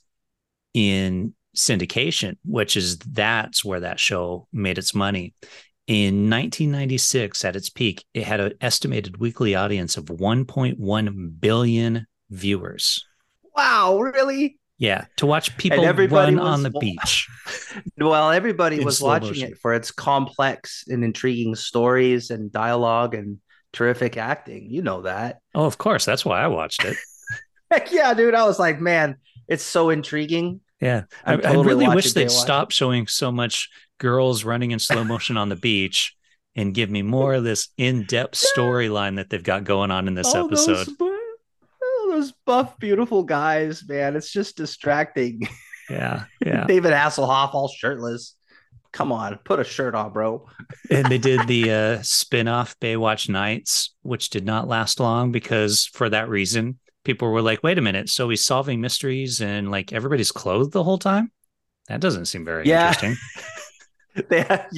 in 0.73 1.33
syndication, 1.55 2.35
which 2.43 2.75
is 2.75 2.97
that's 2.99 3.63
where 3.63 3.81
that 3.81 3.99
show 3.99 4.47
made 4.51 4.77
its 4.77 4.93
money. 4.93 5.33
In 5.85 6.29
1996, 6.29 7.43
at 7.43 7.57
its 7.57 7.69
peak, 7.69 8.05
it 8.13 8.23
had 8.23 8.39
an 8.39 8.53
estimated 8.61 9.17
weekly 9.17 9.53
audience 9.53 9.97
of 9.97 10.05
1.1 10.05 11.39
billion 11.41 12.07
viewers. 12.29 13.05
Wow, 13.55 13.97
really? 13.99 14.59
Yeah, 14.77 15.05
to 15.17 15.25
watch 15.25 15.55
people 15.57 15.83
run 15.83 16.39
on 16.39 16.63
the 16.63 16.71
beach. 16.71 17.27
well, 17.97 18.31
everybody 18.31 18.83
was 18.83 19.01
watching 19.01 19.29
motion. 19.29 19.51
it 19.51 19.57
for 19.59 19.73
its 19.73 19.91
complex 19.91 20.85
and 20.87 21.03
intriguing 21.03 21.55
stories 21.55 22.31
and 22.31 22.51
dialogue 22.51 23.13
and 23.13 23.39
terrific 23.73 24.17
acting. 24.17 24.69
You 24.69 24.81
know 24.81 25.01
that. 25.01 25.39
Oh, 25.53 25.65
of 25.65 25.77
course. 25.77 26.05
That's 26.05 26.23
why 26.23 26.41
I 26.41 26.47
watched 26.47 26.85
it. 26.85 26.97
Heck 27.71 27.91
yeah, 27.91 28.13
dude. 28.13 28.35
I 28.35 28.45
was 28.45 28.59
like, 28.59 28.79
man, 28.79 29.17
it's 29.47 29.63
so 29.63 29.89
intriguing. 29.89 30.61
Yeah. 30.83 31.03
I, 31.25 31.37
totally 31.37 31.57
I, 31.57 31.61
really 31.61 31.95
wish 31.95 32.13
they'd 32.13 32.29
stop 32.29 32.71
showing 32.71 33.07
so 33.07 33.31
much 33.31 33.69
girls 33.99 34.43
running 34.43 34.71
in 34.71 34.79
slow 34.79 35.03
motion 35.03 35.37
on 35.37 35.49
the 35.49 35.55
beach 35.55 36.15
and 36.55 36.73
give 36.73 36.89
me 36.89 37.01
more 37.01 37.35
of 37.35 37.43
this 37.43 37.69
in-depth 37.77 38.35
storyline 38.55 39.15
that 39.15 39.29
they've 39.29 39.43
got 39.43 39.63
going 39.63 39.91
on 39.91 40.07
in 40.07 40.13
this 40.13 40.35
episode. 40.35 40.87
Those, 40.87 40.95
oh, 41.81 42.07
those 42.11 42.33
buff, 42.45 42.77
beautiful 42.79 43.23
guys, 43.23 43.83
man. 43.87 44.15
It's 44.15 44.31
just 44.31 44.57
distracting. 44.57 45.47
Yeah. 45.89 46.23
Yeah. 46.43 46.65
David 46.65 46.93
Hasselhoff 46.93 47.53
all 47.53 47.67
shirtless. 47.67 48.35
Come 48.93 49.11
on, 49.11 49.37
put 49.43 49.59
a 49.59 49.65
shirt 49.65 49.95
on, 49.95 50.13
bro. 50.13 50.47
and 50.89 51.07
they 51.07 51.17
did 51.17 51.45
the 51.45 51.71
uh, 51.71 52.01
spin-off 52.01 52.79
Baywatch 52.79 53.27
Nights, 53.27 53.93
which 54.01 54.29
did 54.29 54.45
not 54.45 54.65
last 54.65 55.01
long 55.01 55.33
because 55.33 55.85
for 55.87 56.09
that 56.09 56.29
reason, 56.29 56.79
people 57.03 57.29
were 57.29 57.41
like, 57.41 57.63
wait 57.63 57.77
a 57.77 57.81
minute, 57.81 58.09
so 58.09 58.29
he's 58.29 58.45
solving 58.45 58.81
mysteries 58.81 59.41
and 59.41 59.71
like 59.71 59.93
everybody's 59.93 60.31
clothed 60.31 60.71
the 60.71 60.83
whole 60.83 60.97
time? 60.97 61.31
That 61.87 61.99
doesn't 61.99 62.25
seem 62.25 62.45
very 62.45 62.65
yeah. 62.65 62.87
interesting. 62.87 63.17
they 64.29 64.41
had, 64.41 64.69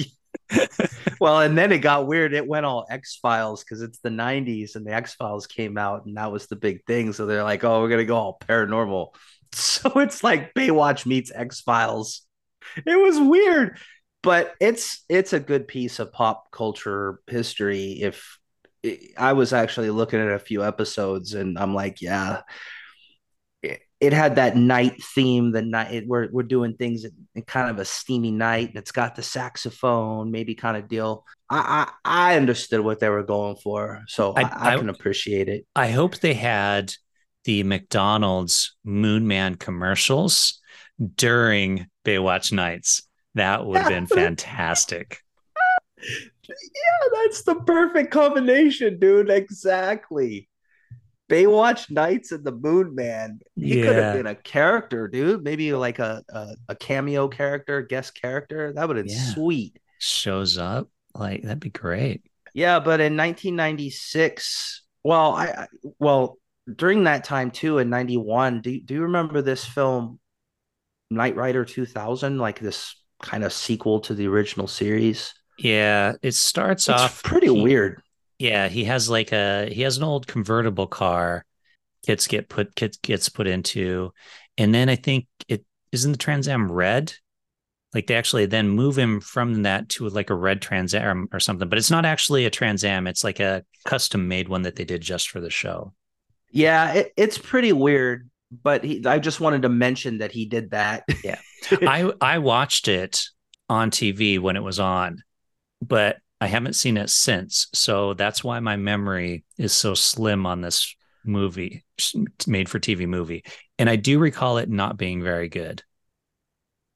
well, 1.20 1.40
and 1.40 1.56
then 1.56 1.72
it 1.72 1.78
got 1.78 2.06
weird. 2.06 2.32
It 2.32 2.46
went 2.46 2.66
all 2.66 2.86
X 2.90 3.18
Files 3.20 3.62
because 3.62 3.82
it's 3.82 3.98
the 3.98 4.08
90s 4.08 4.76
and 4.76 4.86
the 4.86 4.92
X 4.92 5.14
Files 5.14 5.46
came 5.46 5.78
out 5.78 6.06
and 6.06 6.16
that 6.16 6.32
was 6.32 6.46
the 6.46 6.56
big 6.56 6.84
thing. 6.86 7.12
So 7.12 7.26
they're 7.26 7.44
like, 7.44 7.64
oh, 7.64 7.80
we're 7.80 7.88
going 7.88 8.00
to 8.00 8.04
go 8.04 8.16
all 8.16 8.38
paranormal. 8.46 9.14
So 9.52 10.00
it's 10.00 10.22
like 10.22 10.52
Baywatch 10.54 11.06
meets 11.06 11.32
X 11.32 11.62
Files. 11.62 12.22
It 12.84 13.00
was 13.00 13.18
weird, 13.18 13.78
but 14.22 14.54
it's 14.60 15.04
it's 15.08 15.32
a 15.32 15.40
good 15.40 15.66
piece 15.66 15.98
of 15.98 16.12
pop 16.12 16.50
culture 16.50 17.20
history. 17.26 18.00
If 18.02 18.38
I 19.16 19.32
was 19.32 19.52
actually 19.52 19.90
looking 19.90 20.20
at 20.20 20.30
a 20.30 20.38
few 20.38 20.64
episodes 20.64 21.34
and 21.34 21.58
I'm 21.58 21.74
like, 21.74 22.00
yeah, 22.00 22.42
it 24.00 24.12
had 24.12 24.36
that 24.36 24.56
night 24.56 25.02
theme. 25.02 25.52
The 25.52 25.62
night 25.62 25.92
it, 25.92 26.06
we're 26.06 26.28
we're 26.30 26.42
doing 26.42 26.74
things 26.74 27.04
in 27.04 27.42
kind 27.42 27.70
of 27.70 27.78
a 27.78 27.84
steamy 27.84 28.30
night, 28.30 28.68
and 28.68 28.76
it's 28.76 28.92
got 28.92 29.14
the 29.14 29.22
saxophone, 29.22 30.30
maybe 30.30 30.54
kind 30.54 30.76
of 30.76 30.88
deal. 30.88 31.24
I 31.48 31.88
I, 32.04 32.32
I 32.32 32.36
understood 32.36 32.80
what 32.80 33.00
they 33.00 33.08
were 33.08 33.22
going 33.22 33.56
for, 33.56 34.02
so 34.06 34.34
I, 34.34 34.42
I, 34.42 34.74
I 34.74 34.78
can 34.78 34.90
appreciate 34.90 35.48
it. 35.48 35.66
I 35.74 35.88
hope 35.88 36.18
they 36.18 36.34
had 36.34 36.92
the 37.44 37.62
McDonald's 37.62 38.76
Moon 38.84 39.26
Man 39.26 39.54
commercials 39.54 40.60
during 41.16 41.86
Baywatch 42.04 42.52
nights. 42.52 43.02
That 43.34 43.64
would 43.64 43.78
have 43.78 43.88
been 43.88 44.06
fantastic. 44.06 45.20
Yeah, 46.02 47.08
that's 47.14 47.42
the 47.42 47.56
perfect 47.56 48.10
combination, 48.10 48.98
dude. 48.98 49.30
Exactly. 49.30 50.48
Baywatch 51.28 51.90
Nights 51.90 52.32
and 52.32 52.44
the 52.44 52.52
Moon 52.52 52.94
Man. 52.94 53.40
He 53.56 53.78
yeah. 53.78 53.86
could 53.86 53.96
have 53.96 54.14
been 54.14 54.26
a 54.26 54.34
character, 54.34 55.08
dude. 55.08 55.42
Maybe 55.42 55.72
like 55.72 55.98
a, 55.98 56.22
a, 56.28 56.54
a 56.68 56.74
cameo 56.76 57.28
character, 57.28 57.82
guest 57.82 58.20
character. 58.20 58.72
That 58.72 58.86
would 58.86 58.96
have 58.96 59.06
been 59.06 59.14
yeah. 59.14 59.34
sweet. 59.34 59.78
Shows 59.98 60.58
up. 60.58 60.88
Like 61.14 61.42
that'd 61.42 61.60
be 61.60 61.70
great. 61.70 62.22
Yeah, 62.54 62.78
but 62.78 63.00
in 63.00 63.16
1996, 63.16 64.82
well, 65.04 65.32
I, 65.32 65.46
I 65.46 65.66
well 65.98 66.38
during 66.74 67.04
that 67.04 67.24
time 67.24 67.50
too 67.50 67.78
in 67.78 67.90
91, 67.90 68.60
do, 68.60 68.80
do 68.80 68.94
you 68.94 69.02
remember 69.02 69.42
this 69.42 69.64
film 69.64 70.18
Knight 71.10 71.36
Rider 71.36 71.64
2000 71.64 72.38
like 72.38 72.58
this 72.58 72.96
kind 73.22 73.44
of 73.44 73.52
sequel 73.52 74.00
to 74.00 74.14
the 74.14 74.26
original 74.26 74.66
series? 74.66 75.34
Yeah, 75.58 76.14
it 76.22 76.34
starts 76.34 76.88
it's 76.88 77.00
off 77.00 77.22
pretty 77.22 77.46
he, 77.46 77.62
weird. 77.62 78.02
Yeah, 78.38 78.68
he 78.68 78.84
has 78.84 79.08
like 79.08 79.32
a 79.32 79.68
he 79.72 79.82
has 79.82 79.96
an 79.96 80.04
old 80.04 80.26
convertible 80.26 80.86
car. 80.86 81.44
Kids 82.04 82.26
get 82.26 82.48
put 82.48 82.74
kids 82.74 82.98
gets 82.98 83.28
put 83.28 83.46
into, 83.46 84.12
and 84.58 84.74
then 84.74 84.88
I 84.88 84.96
think 84.96 85.26
it 85.48 85.64
isn't 85.92 86.12
the 86.12 86.18
Trans 86.18 86.48
Am 86.48 86.70
red. 86.70 87.14
Like 87.94 88.06
they 88.06 88.16
actually 88.16 88.46
then 88.46 88.68
move 88.68 88.98
him 88.98 89.20
from 89.20 89.62
that 89.62 89.88
to 89.90 90.08
like 90.08 90.28
a 90.28 90.34
red 90.34 90.60
Trans 90.60 90.94
Am 90.94 91.28
or 91.32 91.40
something, 91.40 91.68
but 91.68 91.78
it's 91.78 91.90
not 91.90 92.04
actually 92.04 92.44
a 92.44 92.50
Trans 92.50 92.84
Am. 92.84 93.06
It's 93.06 93.24
like 93.24 93.40
a 93.40 93.64
custom 93.86 94.28
made 94.28 94.48
one 94.48 94.62
that 94.62 94.76
they 94.76 94.84
did 94.84 95.00
just 95.00 95.30
for 95.30 95.40
the 95.40 95.50
show. 95.50 95.94
Yeah, 96.50 96.92
it, 96.92 97.12
it's 97.16 97.38
pretty 97.38 97.72
weird, 97.72 98.28
but 98.62 98.84
he, 98.84 99.04
I 99.06 99.18
just 99.18 99.40
wanted 99.40 99.62
to 99.62 99.68
mention 99.70 100.18
that 100.18 100.32
he 100.32 100.44
did 100.44 100.70
that. 100.72 101.04
Yeah, 101.24 101.38
I 101.70 102.12
I 102.20 102.38
watched 102.38 102.88
it 102.88 103.22
on 103.68 103.90
TV 103.90 104.38
when 104.38 104.56
it 104.56 104.62
was 104.62 104.78
on, 104.78 105.22
but 105.82 106.16
I 106.40 106.46
haven't 106.46 106.74
seen 106.74 106.96
it 106.96 107.10
since. 107.10 107.68
So 107.72 108.14
that's 108.14 108.44
why 108.44 108.60
my 108.60 108.76
memory 108.76 109.44
is 109.58 109.72
so 109.72 109.94
slim 109.94 110.46
on 110.46 110.60
this 110.60 110.94
movie, 111.24 111.84
made 112.46 112.68
for 112.68 112.78
TV 112.78 113.06
movie. 113.06 113.44
And 113.78 113.88
I 113.88 113.96
do 113.96 114.18
recall 114.18 114.58
it 114.58 114.68
not 114.68 114.96
being 114.96 115.22
very 115.22 115.48
good. 115.48 115.82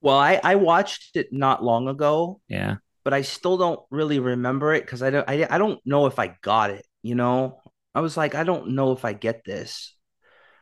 Well, 0.00 0.18
I, 0.18 0.40
I 0.42 0.54
watched 0.56 1.16
it 1.16 1.32
not 1.32 1.62
long 1.64 1.88
ago. 1.88 2.40
Yeah. 2.48 2.76
But 3.04 3.14
I 3.14 3.22
still 3.22 3.56
don't 3.56 3.80
really 3.90 4.18
remember 4.18 4.74
it 4.74 4.84
because 4.84 5.02
I 5.02 5.10
don't 5.10 5.28
I, 5.28 5.46
I 5.48 5.58
don't 5.58 5.80
know 5.86 6.06
if 6.06 6.18
I 6.18 6.36
got 6.42 6.70
it, 6.70 6.84
you 7.02 7.14
know? 7.14 7.60
I 7.94 8.00
was 8.00 8.16
like, 8.16 8.34
I 8.34 8.44
don't 8.44 8.68
know 8.68 8.92
if 8.92 9.04
I 9.04 9.14
get 9.14 9.42
this. 9.44 9.96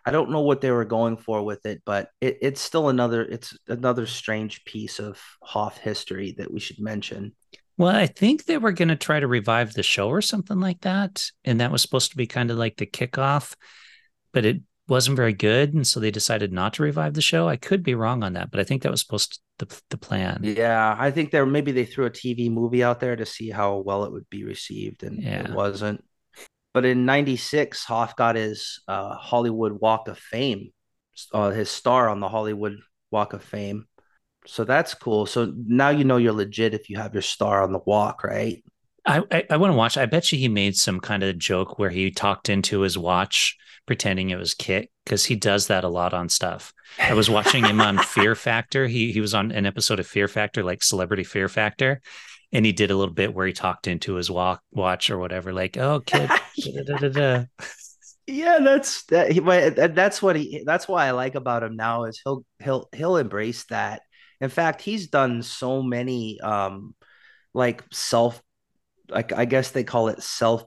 I 0.04 0.12
don't 0.12 0.30
know 0.30 0.40
what 0.40 0.60
they 0.60 0.70
were 0.70 0.84
going 0.84 1.18
for 1.18 1.42
with 1.42 1.66
it, 1.66 1.82
but 1.84 2.08
it, 2.20 2.38
it's 2.40 2.60
still 2.60 2.88
another 2.88 3.22
it's 3.22 3.56
another 3.66 4.06
strange 4.06 4.64
piece 4.64 5.00
of 5.00 5.20
Hoff 5.42 5.78
history 5.78 6.34
that 6.38 6.50
we 6.50 6.60
should 6.60 6.78
mention. 6.78 7.34
Well, 7.78 7.94
I 7.94 8.06
think 8.06 8.44
they 8.44 8.58
were 8.58 8.72
going 8.72 8.88
to 8.88 8.96
try 8.96 9.20
to 9.20 9.28
revive 9.28 9.72
the 9.72 9.84
show 9.84 10.08
or 10.08 10.20
something 10.20 10.58
like 10.58 10.80
that. 10.80 11.30
And 11.44 11.60
that 11.60 11.70
was 11.70 11.80
supposed 11.80 12.10
to 12.10 12.16
be 12.16 12.26
kind 12.26 12.50
of 12.50 12.58
like 12.58 12.76
the 12.76 12.86
kickoff, 12.86 13.54
but 14.32 14.44
it 14.44 14.62
wasn't 14.88 15.16
very 15.16 15.32
good. 15.32 15.74
And 15.74 15.86
so 15.86 16.00
they 16.00 16.10
decided 16.10 16.52
not 16.52 16.74
to 16.74 16.82
revive 16.82 17.14
the 17.14 17.22
show. 17.22 17.48
I 17.48 17.56
could 17.56 17.84
be 17.84 17.94
wrong 17.94 18.24
on 18.24 18.32
that, 18.32 18.50
but 18.50 18.58
I 18.58 18.64
think 18.64 18.82
that 18.82 18.90
was 18.90 19.00
supposed 19.00 19.40
to 19.58 19.66
the, 19.66 19.80
the 19.90 19.96
plan. 19.96 20.40
Yeah. 20.42 20.96
I 20.98 21.12
think 21.12 21.30
there 21.30 21.46
maybe 21.46 21.70
they 21.70 21.84
threw 21.84 22.06
a 22.06 22.10
TV 22.10 22.50
movie 22.50 22.82
out 22.82 22.98
there 22.98 23.14
to 23.14 23.24
see 23.24 23.48
how 23.48 23.78
well 23.78 24.04
it 24.04 24.12
would 24.12 24.28
be 24.28 24.44
received, 24.44 25.04
and 25.04 25.22
yeah. 25.22 25.44
it 25.44 25.52
wasn't. 25.52 26.04
But 26.74 26.84
in 26.84 27.06
96, 27.06 27.84
Hoff 27.84 28.16
got 28.16 28.36
his 28.36 28.80
uh, 28.88 29.14
Hollywood 29.14 29.80
Walk 29.80 30.08
of 30.08 30.18
Fame, 30.18 30.72
uh, 31.32 31.50
his 31.50 31.70
star 31.70 32.08
on 32.08 32.20
the 32.20 32.28
Hollywood 32.28 32.78
Walk 33.10 33.32
of 33.32 33.42
Fame. 33.42 33.86
So 34.48 34.64
that's 34.64 34.94
cool. 34.94 35.26
So 35.26 35.52
now 35.66 35.90
you 35.90 36.04
know 36.04 36.16
you're 36.16 36.32
legit 36.32 36.72
if 36.72 36.88
you 36.88 36.96
have 36.96 37.14
your 37.14 37.22
star 37.22 37.62
on 37.62 37.70
the 37.70 37.80
walk, 37.84 38.24
right? 38.24 38.64
I, 39.04 39.22
I, 39.30 39.44
I 39.50 39.56
want 39.58 39.72
to 39.72 39.76
watch. 39.76 39.98
I 39.98 40.06
bet 40.06 40.32
you 40.32 40.38
he 40.38 40.48
made 40.48 40.74
some 40.74 41.00
kind 41.00 41.22
of 41.22 41.38
joke 41.38 41.78
where 41.78 41.90
he 41.90 42.10
talked 42.10 42.48
into 42.48 42.80
his 42.80 42.96
watch 42.96 43.56
pretending 43.86 44.30
it 44.30 44.38
was 44.38 44.54
KITT 44.54 44.90
because 45.04 45.24
he 45.24 45.36
does 45.36 45.66
that 45.68 45.84
a 45.84 45.88
lot 45.88 46.14
on 46.14 46.28
stuff. 46.28 46.72
I 46.98 47.14
was 47.14 47.28
watching 47.28 47.64
him 47.64 47.80
on 47.80 47.98
Fear 48.02 48.34
Factor. 48.34 48.86
He 48.86 49.12
he 49.12 49.20
was 49.20 49.34
on 49.34 49.50
an 49.52 49.66
episode 49.66 50.00
of 50.00 50.06
Fear 50.06 50.28
Factor, 50.28 50.62
like 50.62 50.82
Celebrity 50.82 51.24
Fear 51.24 51.48
Factor, 51.48 52.00
and 52.50 52.64
he 52.64 52.72
did 52.72 52.90
a 52.90 52.96
little 52.96 53.14
bit 53.14 53.34
where 53.34 53.46
he 53.46 53.52
talked 53.52 53.86
into 53.86 54.14
his 54.14 54.30
walk 54.30 54.62
watch 54.72 55.10
or 55.10 55.18
whatever, 55.18 55.52
like 55.52 55.76
"Oh, 55.76 56.00
KITT." 56.00 56.30
yeah, 58.26 58.58
that's 58.60 59.04
that. 59.06 59.32
He, 59.32 59.40
that's 59.40 60.22
what 60.22 60.36
he. 60.36 60.62
That's 60.64 60.86
why 60.86 61.06
I 61.06 61.10
like 61.12 61.34
about 61.34 61.62
him 61.62 61.76
now 61.76 62.04
is 62.04 62.20
he'll 62.24 62.44
he'll 62.62 62.88
he'll 62.94 63.16
embrace 63.16 63.64
that 63.66 64.02
in 64.40 64.50
fact, 64.50 64.82
he's 64.82 65.08
done 65.08 65.42
so 65.42 65.82
many 65.82 66.40
um 66.40 66.94
like 67.54 67.82
self 67.92 68.42
like 69.10 69.32
I 69.32 69.44
guess 69.44 69.70
they 69.70 69.84
call 69.84 70.08
it 70.08 70.22
self 70.22 70.64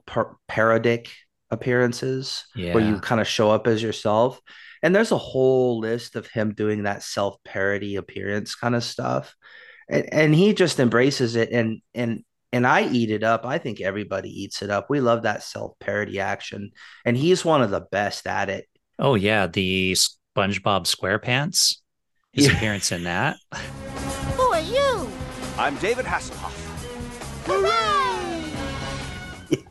parodic 0.48 1.10
appearances 1.50 2.44
yeah. 2.56 2.74
where 2.74 2.84
you 2.84 2.98
kind 2.98 3.20
of 3.20 3.28
show 3.28 3.50
up 3.50 3.66
as 3.66 3.82
yourself. 3.82 4.40
And 4.82 4.94
there's 4.94 5.12
a 5.12 5.18
whole 5.18 5.78
list 5.78 6.16
of 6.16 6.26
him 6.26 6.54
doing 6.54 6.84
that 6.84 7.02
self 7.02 7.36
parody 7.44 7.96
appearance 7.96 8.54
kind 8.54 8.74
of 8.74 8.82
stuff. 8.82 9.34
And, 9.88 10.12
and 10.12 10.34
he 10.34 10.54
just 10.54 10.80
embraces 10.80 11.36
it 11.36 11.50
and 11.50 11.80
and 11.94 12.24
and 12.54 12.66
I 12.66 12.86
eat 12.88 13.10
it 13.10 13.22
up. 13.22 13.46
I 13.46 13.56
think 13.58 13.80
everybody 13.80 14.28
eats 14.28 14.60
it 14.60 14.68
up. 14.68 14.90
We 14.90 15.00
love 15.00 15.22
that 15.22 15.42
self 15.42 15.78
parody 15.78 16.20
action, 16.20 16.72
and 17.04 17.16
he's 17.16 17.44
one 17.44 17.62
of 17.62 17.70
the 17.70 17.80
best 17.80 18.26
at 18.26 18.50
it. 18.50 18.66
Oh 18.98 19.14
yeah, 19.14 19.46
the 19.46 19.96
SpongeBob 20.36 20.84
SquarePants 20.86 21.76
his 22.32 22.46
yeah. 22.46 22.54
appearance 22.54 22.92
in 22.92 23.04
that. 23.04 23.36
Who 24.36 24.42
are 24.42 24.60
you? 24.60 25.08
I'm 25.58 25.76
David 25.76 26.06
Hasselhoff. 26.06 26.56
Hooray! 27.46 27.78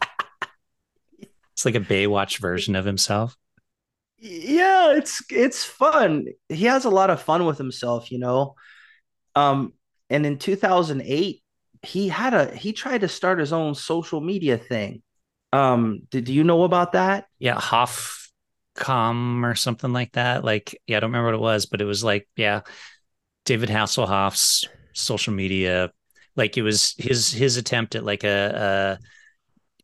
It's 1.54 1.66
like 1.66 1.76
a 1.76 1.80
Baywatch 1.80 2.40
version 2.40 2.76
of 2.76 2.86
himself. 2.86 3.38
Yeah, 4.18 4.94
it's 4.94 5.22
it's 5.30 5.64
fun. 5.64 6.26
He 6.50 6.66
has 6.66 6.86
a 6.86 6.90
lot 6.90 7.12
of 7.12 7.22
fun 7.22 7.46
with 7.46 7.60
himself, 7.60 8.12
you 8.12 8.18
know. 8.18 8.56
Um, 9.36 9.74
and 10.10 10.26
in 10.26 10.40
2008, 10.40 11.44
he 11.84 12.08
had 12.08 12.34
a 12.34 12.56
he 12.56 12.74
tried 12.74 13.02
to 13.02 13.08
start 13.08 13.40
his 13.40 13.54
own 13.54 13.76
social 13.76 14.22
media 14.22 14.58
thing. 14.58 15.04
Um, 15.54 16.02
did 16.10 16.26
do 16.26 16.34
you 16.34 16.44
know 16.44 16.64
about 16.64 16.94
that? 16.94 17.28
Yeah, 17.38 17.60
Hofcom 18.78 19.44
or 19.44 19.56
something 19.56 19.94
like 19.94 20.14
that. 20.14 20.44
Like, 20.44 20.80
yeah, 20.88 20.98
I 20.98 21.00
don't 21.00 21.12
remember 21.12 21.28
what 21.28 21.36
it 21.36 21.42
was, 21.42 21.66
but 21.66 21.82
it 21.82 21.86
was 21.86 22.04
like, 22.04 22.28
yeah, 22.36 22.62
David 23.46 23.70
Hasselhoff's 23.70 24.68
social 24.94 25.34
media. 25.34 25.92
Like 26.36 26.58
it 26.58 26.62
was 26.62 26.96
his 26.98 27.32
his 27.32 27.58
attempt 27.58 27.96
at 27.96 28.06
like 28.06 28.24
a, 28.24 28.98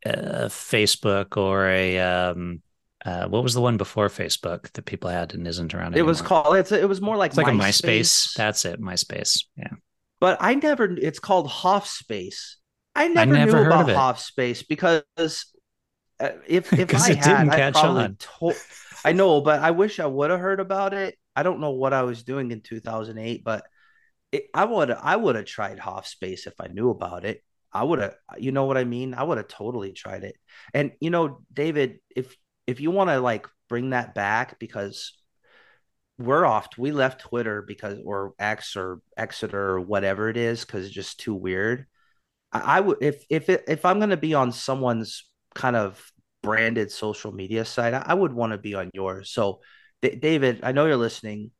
a, 0.05 0.09
a 0.09 0.45
Facebook 0.45 1.35
or 1.35 1.67
a 1.67 1.99
um 1.99 2.61
uh, 3.05 3.27
what 3.27 3.43
was 3.43 3.53
the 3.53 3.61
one 3.61 3.77
before 3.77 4.07
Facebook 4.09 4.71
that 4.73 4.85
people 4.85 5.09
had 5.09 5.33
and 5.33 5.47
isn't 5.47 5.73
around 5.73 5.93
Anymore? 5.93 5.99
It 5.99 6.07
was 6.07 6.21
called 6.21 6.55
it's 6.55 6.71
it 6.71 6.87
was 6.87 7.01
more 7.01 7.17
like 7.17 7.31
it's 7.31 7.37
like 7.37 7.47
a 7.47 7.51
MySpace. 7.51 7.99
MySpace. 7.99 8.33
That's 8.35 8.65
it, 8.65 8.81
MySpace. 8.81 9.43
Yeah. 9.57 9.71
But 10.19 10.37
I 10.39 10.55
never 10.55 10.85
it's 10.85 11.19
called 11.19 11.47
Hoff 11.49 11.87
Space. 11.87 12.57
I 12.95 13.09
never, 13.09 13.33
never 13.33 13.51
knew 13.51 13.57
heard 13.57 13.67
about 13.67 13.89
Hoff 13.89 14.19
Space 14.19 14.63
because 14.63 15.03
Uh, 16.19 16.31
if 16.47 16.73
if 16.77 16.89
'Cause 16.89 17.09
I 17.09 17.09
it 17.09 17.21
had, 17.21 17.21
didn't 17.21 17.49
I 17.49 17.59
catch 17.59 17.71
probably 17.71 18.09
on. 18.09 18.17
told. 18.19 18.61
I 19.05 19.13
know, 19.13 19.41
but 19.41 19.59
I 19.61 19.71
wish 19.71 19.99
I 19.99 20.05
would 20.05 20.31
have 20.31 20.39
heard 20.39 20.59
about 20.59 20.93
it. 20.93 21.17
I 21.35 21.43
don't 21.43 21.59
know 21.59 21.71
what 21.71 21.93
I 21.93 22.03
was 22.03 22.23
doing 22.23 22.51
in 22.51 22.61
2008, 22.61 23.43
but 23.43 23.65
it, 24.31 24.45
I 24.53 24.65
would 24.65 24.91
I 24.91 25.15
would 25.15 25.35
have 25.35 25.45
tried 25.45 25.79
Hoff 25.79 26.07
Space 26.07 26.47
if 26.47 26.55
I 26.61 26.67
knew 26.67 26.89
about 26.91 27.25
it. 27.25 27.43
I 27.73 27.83
would 27.83 27.99
have, 27.99 28.15
you 28.39 28.51
know 28.51 28.65
what 28.65 28.77
I 28.77 28.85
mean? 28.85 29.13
I 29.13 29.23
would 29.23 29.37
have 29.37 29.47
totally 29.49 29.93
tried 29.93 30.23
it. 30.23 30.35
And 30.73 30.93
you 31.01 31.09
know, 31.11 31.41
David, 31.53 31.99
if 32.15 32.35
if 32.67 32.79
you 32.81 32.91
want 32.91 33.09
to 33.11 33.19
like 33.19 33.47
bring 33.69 33.91
that 33.91 34.15
back 34.15 34.59
because 34.59 35.13
we're 36.17 36.45
off, 36.45 36.67
we 36.77 36.91
left 36.91 37.21
Twitter 37.21 37.61
because 37.61 37.99
or 38.03 38.33
X 38.39 38.75
or 38.75 39.01
Exeter 39.15 39.59
or 39.71 39.81
whatever 39.81 40.29
it 40.29 40.37
is 40.37 40.65
because 40.65 40.85
it's 40.85 40.93
just 40.95 41.19
too 41.19 41.33
weird. 41.35 41.85
I, 42.53 42.59
I 42.77 42.81
would 42.81 42.97
if 43.01 43.25
if 43.29 43.49
it, 43.49 43.65
if 43.67 43.85
I'm 43.85 43.99
gonna 43.99 44.17
be 44.17 44.33
on 44.35 44.51
someone's 44.51 45.25
kind 45.55 45.75
of 45.75 46.11
branded 46.43 46.91
social 46.91 47.31
media 47.31 47.65
site, 47.65 47.93
I, 47.93 48.03
I 48.07 48.13
would 48.13 48.33
want 48.33 48.51
to 48.53 48.57
be 48.57 48.75
on 48.75 48.91
yours. 48.93 49.31
So, 49.31 49.61
D- 50.01 50.15
David, 50.15 50.59
I 50.63 50.71
know 50.71 50.85
you're 50.85 50.97
listening. 50.97 51.51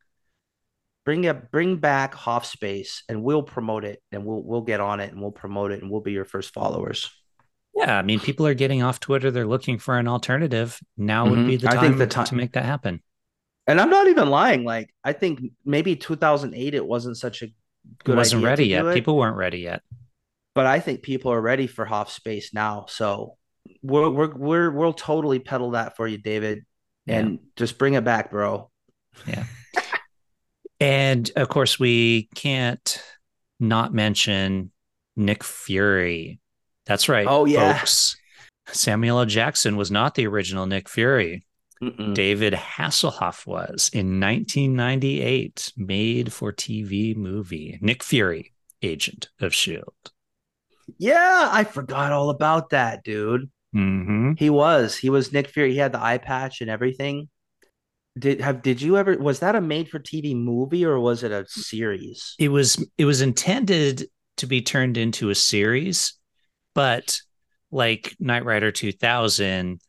Bring 1.06 1.26
up, 1.26 1.52
bring 1.52 1.78
back 1.78 2.14
Hofspace, 2.14 3.02
and 3.08 3.24
we'll 3.24 3.44
promote 3.44 3.86
it, 3.86 4.04
and 4.12 4.26
we'll 4.26 4.44
we'll 4.44 4.62
get 4.62 4.82
on 4.82 5.00
it, 5.00 5.12
and 5.14 5.22
we'll 5.22 5.32
promote 5.32 5.72
it, 5.72 5.82
and 5.82 5.90
we'll 5.90 6.02
be 6.02 6.12
your 6.12 6.26
first 6.26 6.54
followers. 6.54 7.10
Yeah, 7.74 7.98
I 7.98 8.02
mean, 8.02 8.20
people 8.20 8.46
are 8.46 8.54
getting 8.54 8.84
off 8.84 9.00
Twitter. 9.00 9.32
They're 9.32 9.48
looking 9.48 9.78
for 9.80 9.98
an 9.98 10.08
alternative. 10.08 10.78
Now 10.98 11.30
would 11.30 11.40
Mhm. 11.40 11.48
be 11.48 11.56
the 11.56 11.68
time, 11.68 11.98
the 11.98 12.08
ti- 12.08 12.24
to 12.26 12.36
make 12.36 12.54
that 12.54 12.66
happen. 12.66 13.02
And 13.68 13.80
I'm 13.80 13.90
not 13.90 14.08
even 14.08 14.30
lying. 14.30 14.64
Like 14.66 14.94
I 15.04 15.14
think 15.14 15.40
maybe 15.64 15.96
2008 15.96 16.74
it 16.74 16.86
wasn't 16.86 17.16
such 17.18 17.42
a 17.42 17.46
It 17.46 17.54
good 18.04 18.18
wasn't 18.18 18.40
idea 18.44 18.50
ready 18.50 18.66
yet. 18.66 18.86
it, 18.88 18.94
People 18.94 19.16
weren't 19.16 19.38
ready 19.38 19.60
yet. 19.60 19.84
but 20.56 20.66
I 20.66 20.82
think 20.82 21.04
people 21.04 21.32
are 21.32 21.40
ready 21.42 21.68
for 21.68 21.86
Hofspace 21.86 22.54
now. 22.54 22.86
So 22.90 23.37
we're 23.82 24.10
we're 24.10 24.34
we're 24.36 24.72
we'll 24.72 24.94
totally 24.94 25.40
pedal 25.40 25.72
that 25.72 25.96
for 25.96 26.08
you, 26.08 26.18
David, 26.18 26.66
Yeah. 27.06 27.20
and 27.20 27.40
just 27.56 27.78
bring 27.78 27.94
it 27.96 28.04
back, 28.04 28.32
bro. 28.32 28.70
Yeah. 29.26 29.46
and 30.80 31.30
of 31.36 31.50
course, 31.50 31.80
we 31.80 32.30
can't 32.36 33.02
not 33.60 33.94
mention 33.94 34.72
Nick 35.16 35.44
Fury. 35.44 36.40
That's 36.86 37.10
right. 37.10 37.26
Oh, 37.28 37.46
yeah. 37.46 37.80
folks. 37.80 38.16
Samuel 38.68 39.20
L. 39.20 39.26
Jackson 39.26 39.78
was 39.78 39.90
not 39.92 40.16
the 40.16 40.28
original 40.28 40.66
Nick 40.66 40.88
Fury. 40.90 41.46
Mm-mm. 41.82 42.14
David 42.14 42.54
Hasselhoff 42.54 43.46
was 43.46 43.90
in 43.94 44.20
1998, 44.20 45.74
made 45.78 46.34
for 46.34 46.52
TV 46.52 47.16
movie. 47.16 47.78
Nick 47.82 48.04
Fury, 48.04 48.54
agent 48.82 49.30
of 49.40 49.52
S.H.I.E.L.D. 49.54 50.12
Yeah, 50.98 51.50
I 51.52 51.64
forgot 51.66 52.12
all 52.12 52.30
about 52.30 52.70
that, 52.72 53.04
dude. 53.04 53.50
Hmm 53.78 54.34
He 54.34 54.50
was. 54.50 54.98
He 54.98 55.10
was 55.10 55.32
Nick 55.32 55.48
Fury. 55.50 55.72
He 55.74 55.78
had 55.78 55.92
the 55.92 56.04
eye 56.04 56.18
patch 56.18 56.62
and 56.62 56.70
everything. 56.70 57.30
Did 58.18 58.42
have 58.42 58.64
did 58.64 58.82
you 58.82 58.98
ever 58.98 59.16
was 59.18 59.40
that 59.40 59.56
a 59.56 59.62
made 59.62 59.90
for 59.90 60.00
TV 60.00 60.34
movie 60.34 60.84
or 60.84 61.00
was 61.00 61.22
it 61.24 61.32
a 61.32 61.46
series? 61.48 62.36
It 62.40 62.50
was 62.50 62.84
it 62.98 63.06
was 63.06 63.22
intended 63.22 64.08
to 64.38 64.48
be 64.48 64.62
turned 64.62 64.98
into 64.98 65.30
a 65.30 65.36
series, 65.36 66.14
but 66.74 67.20
like 67.72 68.16
Knight 68.20 68.46
Rider 68.46 68.72
2000, 68.72 69.80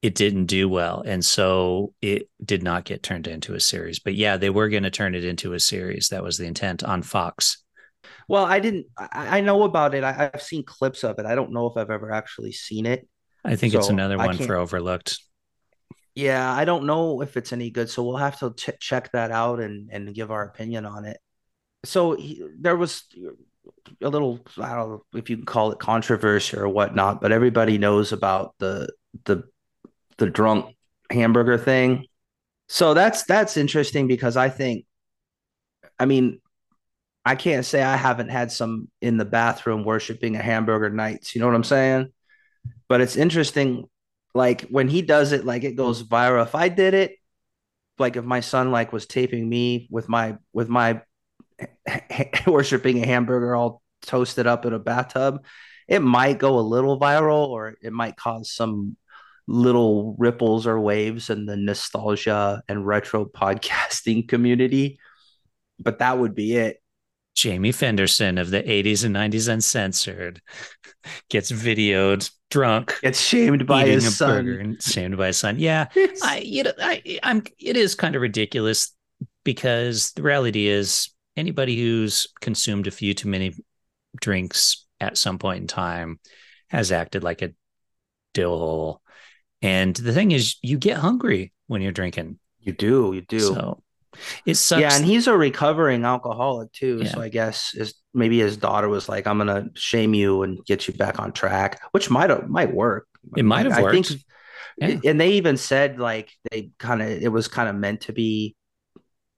it 0.00 0.14
didn't 0.14 0.46
do 0.46 0.68
well, 0.68 1.02
and 1.04 1.24
so 1.24 1.92
it 2.00 2.28
did 2.42 2.62
not 2.62 2.84
get 2.84 3.02
turned 3.02 3.26
into 3.26 3.54
a 3.54 3.60
series. 3.60 3.98
But 3.98 4.14
yeah, 4.14 4.38
they 4.38 4.50
were 4.50 4.68
going 4.70 4.84
to 4.84 4.90
turn 4.90 5.14
it 5.14 5.24
into 5.24 5.52
a 5.52 5.60
series. 5.60 6.08
That 6.08 6.22
was 6.22 6.38
the 6.38 6.46
intent 6.46 6.82
on 6.82 7.02
Fox. 7.02 7.58
Well, 8.28 8.44
I 8.44 8.60
didn't 8.60 8.86
I, 8.98 9.38
I 9.38 9.40
know 9.40 9.62
about 9.64 9.94
it. 9.94 10.04
I, 10.04 10.30
I've 10.32 10.42
seen 10.42 10.64
clips 10.64 11.04
of 11.04 11.18
it. 11.18 11.26
I 11.26 11.34
don't 11.34 11.52
know 11.52 11.66
if 11.66 11.76
I've 11.76 11.90
ever 11.90 12.10
actually 12.12 12.52
seen 12.52 12.86
it. 12.86 13.06
I 13.46 13.56
think 13.56 13.74
it's 13.74 13.88
another 13.88 14.18
one 14.18 14.36
for 14.36 14.56
overlooked. 14.56 15.18
Yeah, 16.14 16.50
I 16.50 16.64
don't 16.64 16.86
know 16.86 17.20
if 17.20 17.36
it's 17.36 17.52
any 17.52 17.70
good, 17.70 17.90
so 17.90 18.02
we'll 18.02 18.16
have 18.16 18.38
to 18.40 18.54
ch- 18.54 18.80
check 18.80 19.12
that 19.12 19.30
out 19.30 19.60
and 19.60 19.90
and 19.92 20.14
give 20.14 20.30
our 20.30 20.44
opinion 20.44 20.86
on 20.86 21.04
it. 21.04 21.18
So 21.84 22.14
he, 22.16 22.42
there 22.58 22.76
was 22.76 23.04
a 24.00 24.08
little, 24.08 24.40
I 24.58 24.74
don't 24.74 24.90
know 24.90 25.02
if 25.14 25.30
you 25.30 25.36
can 25.36 25.46
call 25.46 25.72
it 25.72 25.78
controversy 25.78 26.56
or 26.56 26.68
whatnot, 26.68 27.20
but 27.20 27.32
everybody 27.32 27.78
knows 27.78 28.12
about 28.12 28.54
the 28.58 28.88
the 29.24 29.44
the 30.18 30.30
drunk 30.30 30.74
hamburger 31.10 31.58
thing. 31.58 32.06
So 32.68 32.94
that's 32.94 33.24
that's 33.24 33.56
interesting 33.56 34.08
because 34.08 34.36
I 34.36 34.48
think, 34.48 34.86
I 35.98 36.06
mean, 36.06 36.40
I 37.24 37.34
can't 37.34 37.64
say 37.64 37.82
I 37.82 37.96
haven't 37.96 38.28
had 38.28 38.50
some 38.50 38.88
in 39.00 39.18
the 39.18 39.24
bathroom 39.24 39.84
worshiping 39.84 40.36
a 40.36 40.42
hamburger 40.42 40.90
nights. 40.90 41.34
You 41.34 41.40
know 41.40 41.46
what 41.46 41.56
I'm 41.56 41.64
saying? 41.64 42.12
But 42.88 43.00
it's 43.00 43.16
interesting 43.16 43.88
like 44.34 44.62
when 44.62 44.88
he 44.88 45.02
does 45.02 45.32
it 45.32 45.44
like 45.44 45.64
it 45.64 45.76
goes 45.76 46.02
viral. 46.02 46.44
If 46.44 46.54
i 46.54 46.68
did 46.68 46.94
it 46.94 47.16
like 47.98 48.16
if 48.16 48.24
my 48.24 48.40
son 48.40 48.70
like 48.70 48.92
was 48.92 49.06
taping 49.06 49.48
me 49.48 49.88
with 49.90 50.08
my 50.08 50.36
with 50.52 50.68
my 50.68 51.00
worshiping 52.46 53.02
a 53.02 53.06
hamburger 53.06 53.56
all 53.56 53.82
toasted 54.02 54.46
up 54.46 54.66
in 54.66 54.74
a 54.74 54.78
bathtub 54.78 55.42
it 55.88 56.00
might 56.00 56.38
go 56.38 56.58
a 56.58 56.60
little 56.60 57.00
viral 57.00 57.48
or 57.48 57.76
it 57.80 57.92
might 57.92 58.16
cause 58.16 58.52
some 58.52 58.96
little 59.46 60.16
ripples 60.18 60.66
or 60.66 60.80
waves 60.80 61.30
in 61.30 61.46
the 61.46 61.56
nostalgia 61.56 62.62
and 62.68 62.86
retro 62.86 63.24
podcasting 63.36 64.28
community. 64.28 64.98
But 65.78 65.98
that 66.00 66.18
would 66.18 66.34
be 66.34 66.56
it 66.56 66.82
Jamie 67.36 67.72
Fenderson 67.72 68.38
of 68.38 68.50
the 68.50 68.62
80s 68.62 69.04
and 69.04 69.14
90s 69.14 69.48
Uncensored 69.48 70.40
gets 71.28 71.52
videoed 71.52 72.28
drunk 72.50 72.98
gets 73.02 73.20
shamed 73.20 73.66
by 73.66 73.86
his 73.86 74.06
a 74.06 74.10
son 74.10 74.44
burger 74.46 74.58
and 74.58 74.82
shamed 74.82 75.16
by 75.16 75.28
his 75.28 75.36
son. 75.36 75.58
Yeah, 75.58 75.86
I 76.22 76.42
you 76.44 76.64
know 76.64 76.72
I 76.80 77.20
I'm 77.22 77.44
it 77.58 77.76
is 77.76 77.94
kind 77.94 78.16
of 78.16 78.22
ridiculous 78.22 78.94
because 79.44 80.12
the 80.12 80.22
reality 80.22 80.66
is 80.66 81.10
anybody 81.36 81.78
who's 81.78 82.26
consumed 82.40 82.86
a 82.86 82.90
few 82.90 83.14
too 83.14 83.28
many 83.28 83.54
drinks 84.20 84.86
at 85.00 85.18
some 85.18 85.38
point 85.38 85.60
in 85.60 85.66
time 85.66 86.18
has 86.68 86.90
acted 86.90 87.22
like 87.22 87.42
a 87.42 87.52
dillhole. 88.34 88.98
And 89.62 89.94
the 89.94 90.12
thing 90.12 90.32
is, 90.32 90.56
you 90.62 90.78
get 90.78 90.98
hungry 90.98 91.52
when 91.66 91.82
you're 91.82 91.92
drinking. 91.92 92.38
you 92.60 92.72
do 92.72 93.12
you 93.14 93.22
do 93.22 93.40
So 93.40 93.82
it 94.44 94.54
sucks. 94.56 94.80
Yeah, 94.80 94.94
and 94.94 95.04
he's 95.04 95.26
a 95.26 95.36
recovering 95.36 96.04
alcoholic 96.04 96.72
too. 96.72 97.00
Yeah. 97.02 97.10
So 97.12 97.20
I 97.20 97.28
guess 97.28 97.70
his 97.72 97.94
maybe 98.14 98.38
his 98.38 98.56
daughter 98.56 98.88
was 98.88 99.08
like, 99.08 99.26
"I'm 99.26 99.38
gonna 99.38 99.66
shame 99.74 100.14
you 100.14 100.42
and 100.42 100.64
get 100.66 100.88
you 100.88 100.94
back 100.94 101.18
on 101.18 101.32
track," 101.32 101.80
which 101.92 102.10
might 102.10 102.48
might 102.48 102.72
work. 102.74 103.06
It 103.36 103.44
might 103.44 103.66
have 103.66 103.72
I 103.72 103.90
think, 103.90 104.08
worked. 104.08 104.24
Yeah. 104.78 104.98
and 105.04 105.20
they 105.20 105.30
even 105.32 105.56
said 105.56 105.98
like 105.98 106.30
they 106.50 106.70
kind 106.78 107.00
of 107.02 107.08
it 107.08 107.32
was 107.32 107.48
kind 107.48 107.68
of 107.68 107.74
meant 107.76 108.02
to 108.02 108.12
be 108.12 108.54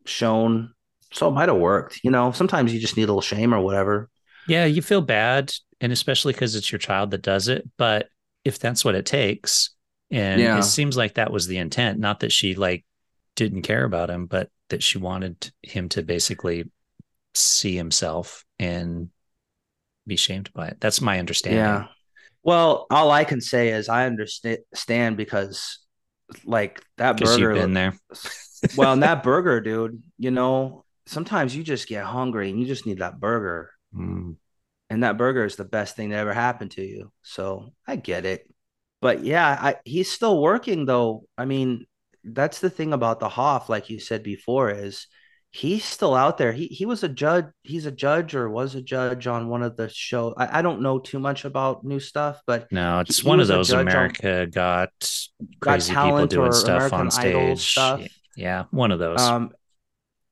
shown, 0.04 0.72
so 1.12 1.28
it 1.28 1.32
might 1.32 1.48
have 1.48 1.58
worked. 1.58 2.00
You 2.02 2.10
know, 2.10 2.32
sometimes 2.32 2.72
you 2.72 2.80
just 2.80 2.96
need 2.96 3.04
a 3.04 3.06
little 3.06 3.20
shame 3.20 3.54
or 3.54 3.60
whatever. 3.60 4.08
Yeah, 4.46 4.64
you 4.64 4.82
feel 4.82 5.00
bad, 5.02 5.52
and 5.80 5.92
especially 5.92 6.32
because 6.32 6.54
it's 6.54 6.72
your 6.72 6.78
child 6.78 7.10
that 7.10 7.22
does 7.22 7.48
it. 7.48 7.68
But 7.76 8.08
if 8.44 8.58
that's 8.58 8.84
what 8.84 8.94
it 8.94 9.06
takes, 9.06 9.70
and 10.10 10.40
Yeah. 10.40 10.58
it 10.58 10.62
seems 10.62 10.96
like 10.96 11.14
that 11.14 11.32
was 11.32 11.46
the 11.46 11.58
intent, 11.58 11.98
not 11.98 12.20
that 12.20 12.32
she 12.32 12.54
like 12.54 12.84
didn't 13.38 13.62
care 13.62 13.84
about 13.84 14.10
him, 14.10 14.26
but 14.26 14.50
that 14.68 14.82
she 14.82 14.98
wanted 14.98 15.52
him 15.62 15.88
to 15.90 16.02
basically 16.02 16.68
see 17.34 17.76
himself 17.76 18.44
and 18.58 19.10
be 20.08 20.16
shamed 20.16 20.52
by 20.52 20.66
it. 20.66 20.78
That's 20.80 21.00
my 21.00 21.20
understanding. 21.20 21.60
Yeah. 21.60 21.86
Well, 22.42 22.86
all 22.90 23.12
I 23.12 23.22
can 23.22 23.40
say 23.40 23.68
is 23.68 23.88
I 23.88 24.06
understand 24.06 25.16
because 25.16 25.78
like 26.44 26.82
that 26.96 27.18
burger 27.18 27.52
you've 27.52 27.62
been 27.62 27.74
there. 27.74 27.96
well, 28.76 28.92
and 28.92 29.04
that 29.04 29.22
burger, 29.22 29.60
dude, 29.60 30.02
you 30.18 30.32
know, 30.32 30.84
sometimes 31.06 31.54
you 31.54 31.62
just 31.62 31.86
get 31.86 32.04
hungry 32.04 32.50
and 32.50 32.58
you 32.58 32.66
just 32.66 32.86
need 32.86 32.98
that 32.98 33.20
burger. 33.20 33.70
Mm. 33.94 34.34
And 34.90 35.02
that 35.04 35.16
burger 35.16 35.44
is 35.44 35.54
the 35.54 35.64
best 35.64 35.94
thing 35.94 36.08
that 36.10 36.18
ever 36.18 36.34
happened 36.34 36.72
to 36.72 36.82
you. 36.82 37.12
So 37.22 37.72
I 37.86 37.94
get 37.94 38.24
it. 38.24 38.52
But 39.00 39.22
yeah, 39.22 39.46
I, 39.48 39.76
he's 39.84 40.10
still 40.10 40.42
working 40.42 40.86
though. 40.86 41.24
I 41.36 41.44
mean, 41.44 41.86
that's 42.24 42.60
the 42.60 42.70
thing 42.70 42.92
about 42.92 43.20
the 43.20 43.28
Hoff, 43.28 43.68
like 43.68 43.90
you 43.90 44.00
said 44.00 44.22
before, 44.22 44.70
is 44.70 45.06
he's 45.50 45.84
still 45.84 46.14
out 46.14 46.36
there. 46.38 46.52
He 46.52 46.66
he 46.66 46.84
was 46.86 47.02
a 47.02 47.08
judge. 47.08 47.46
He's 47.62 47.86
a 47.86 47.90
judge 47.92 48.34
or 48.34 48.50
was 48.50 48.74
a 48.74 48.82
judge 48.82 49.26
on 49.26 49.48
one 49.48 49.62
of 49.62 49.76
the 49.76 49.88
show. 49.88 50.34
I, 50.36 50.58
I 50.58 50.62
don't 50.62 50.82
know 50.82 50.98
too 50.98 51.18
much 51.18 51.44
about 51.44 51.84
new 51.84 52.00
stuff, 52.00 52.40
but 52.46 52.70
No, 52.72 53.00
it's 53.00 53.24
one 53.24 53.40
of 53.40 53.48
those 53.48 53.68
judge 53.68 53.76
on- 53.76 53.88
America 53.88 54.46
got 54.46 54.90
got 55.60 55.72
crazy 55.72 55.94
people 55.94 56.26
doing 56.26 56.52
stuff 56.52 56.76
American 56.92 56.98
on 57.00 57.10
stage. 57.10 57.70
stuff. 57.70 58.02
Yeah, 58.36 58.64
one 58.70 58.92
of 58.92 58.98
those. 58.98 59.20
Um, 59.20 59.52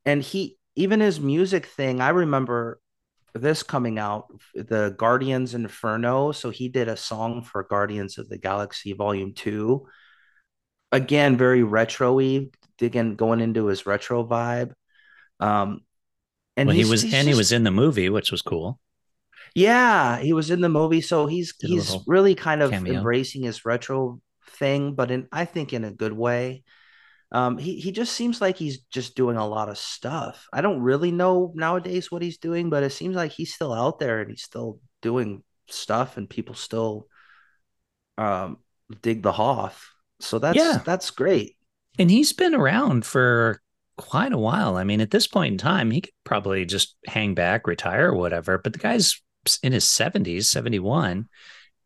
and 0.05 0.22
he 0.22 0.59
even 0.77 1.01
his 1.01 1.18
music 1.18 1.66
thing. 1.66 2.01
I 2.01 2.11
remember 2.11 2.79
this 3.35 3.62
coming 3.62 3.99
out, 3.99 4.27
the 4.55 4.94
Guardians 4.96 5.55
Inferno. 5.55 6.33
So 6.33 6.51
he 6.51 6.68
did 6.68 6.88
a 6.88 6.96
song 6.96 7.42
for 7.42 7.64
Guardians 7.64 8.18
of 8.18 8.29
the 8.29 8.38
Galaxy 8.38 8.92
Volume 8.92 9.33
Two. 9.35 9.87
Again, 10.92 11.37
very 11.37 11.62
retro-y, 11.62 12.49
digging 12.79 13.16
going 13.16 13.40
into 13.40 13.66
his 13.66 13.87
retro 13.87 14.25
vibe. 14.25 14.72
Um, 15.40 15.81
and 16.57 16.68
well, 16.68 16.77
he 16.77 16.85
was 16.85 17.05
and 17.12 17.29
he 17.29 17.35
was 17.35 17.53
in 17.53 17.64
the 17.64 17.70
movie, 17.70 18.09
which 18.09 18.31
was 18.31 18.42
cool. 18.42 18.79
yeah, 19.55 20.18
he 20.18 20.33
was 20.33 20.51
in 20.51 20.61
the 20.61 20.68
movie, 20.68 21.01
so 21.01 21.27
he's 21.27 21.55
Did 21.61 21.70
he's 21.70 21.96
really 22.07 22.35
kind 22.35 22.62
of 22.62 22.70
cameo. 22.70 22.94
embracing 22.99 23.42
his 23.42 23.64
retro 23.64 24.20
thing, 24.51 24.94
but 24.94 25.11
in 25.11 25.29
I 25.33 25.44
think 25.44 25.72
in 25.72 25.85
a 25.85 25.90
good 25.90 26.12
way. 26.12 26.64
Um, 27.33 27.59
he 27.59 27.81
he 27.81 27.92
just 27.92 28.14
seems 28.14 28.40
like 28.40 28.57
he's 28.57 28.81
just 28.90 29.16
doing 29.16 29.37
a 29.37 29.46
lot 29.46 29.68
of 29.68 29.79
stuff. 29.79 30.46
I 30.53 30.61
don't 30.62 30.81
really 30.83 31.11
know 31.12 31.53
nowadays 31.55 32.11
what 32.11 32.22
he's 32.22 32.38
doing, 32.38 32.70
but 32.70 32.83
it 32.85 32.90
seems 32.92 33.16
like 33.16 33.33
he's 33.33 33.55
still 33.55 33.72
out 33.72 33.99
there 33.99 34.20
and 34.20 34.31
he's 34.31 34.44
still 34.44 34.81
doing 35.03 35.42
stuff, 35.68 36.16
and 36.16 36.31
people 36.31 36.55
still 36.55 37.09
um 38.18 38.59
dig 39.03 39.22
the 39.22 39.33
Hoff. 39.33 39.92
So 40.21 40.39
that's 40.39 40.57
Yeah. 40.57 40.81
that's 40.85 41.11
great. 41.11 41.57
And 41.99 42.11
he's 42.11 42.33
been 42.33 42.55
around 42.55 43.05
for 43.07 43.61
quite 43.97 44.33
a 44.33 44.39
while. 44.39 44.77
I 44.77 44.85
mean, 44.85 45.01
at 45.01 45.11
this 45.11 45.27
point 45.27 45.53
in 45.53 45.59
time, 45.59 45.91
he 45.91 46.03
could 46.03 46.13
probably 46.25 46.65
just 46.65 46.97
hang 47.07 47.35
back, 47.35 47.67
retire, 47.67 48.11
or 48.11 48.17
whatever. 48.17 48.59
But 48.59 48.73
the 48.75 48.79
guy's 48.79 49.21
in 49.63 49.73
his 49.73 49.85
70s, 49.85 50.49
71, 50.51 51.29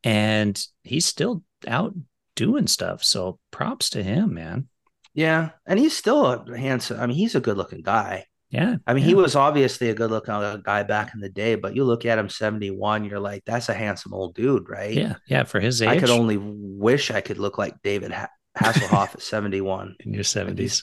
and 0.03 0.66
he's 0.83 1.07
still 1.07 1.43
out 1.69 1.95
doing 2.35 2.66
stuff. 2.66 3.05
So 3.05 3.38
props 3.51 3.90
to 3.90 4.03
him, 4.03 4.35
man. 4.35 4.69
Yeah, 5.14 5.51
and 5.66 5.79
he's 5.79 5.97
still 5.97 6.25
a 6.27 6.57
handsome. 6.59 7.01
I 7.01 7.07
mean, 7.07 7.16
he's 7.16 7.35
a 7.35 7.40
good 7.40 7.57
looking 7.57 7.83
guy. 7.83 8.27
Yeah. 8.50 8.76
I 8.86 8.94
mean, 8.94 9.02
yeah. 9.02 9.08
he 9.08 9.14
was 9.14 9.36
obviously 9.36 9.90
a 9.90 9.94
good 9.94 10.10
looking 10.10 10.34
uh, 10.34 10.56
guy 10.56 10.82
back 10.82 11.14
in 11.14 11.20
the 11.20 11.28
day, 11.28 11.54
but 11.54 11.76
you 11.76 11.84
look 11.84 12.04
at 12.04 12.18
him 12.18 12.28
71, 12.28 13.04
you're 13.04 13.20
like, 13.20 13.44
that's 13.44 13.68
a 13.68 13.74
handsome 13.74 14.12
old 14.12 14.34
dude, 14.34 14.68
right? 14.68 14.92
Yeah. 14.92 15.14
Yeah. 15.26 15.44
For 15.44 15.60
his 15.60 15.80
age 15.80 15.88
I 15.88 15.98
could 16.00 16.10
only 16.10 16.36
wish 16.36 17.10
I 17.10 17.20
could 17.20 17.38
look 17.38 17.58
like 17.58 17.80
David 17.82 18.10
ha- 18.10 18.30
Hasselhoff 18.58 19.14
at 19.14 19.22
71. 19.22 19.96
in 20.00 20.14
your 20.14 20.24
70s. 20.24 20.82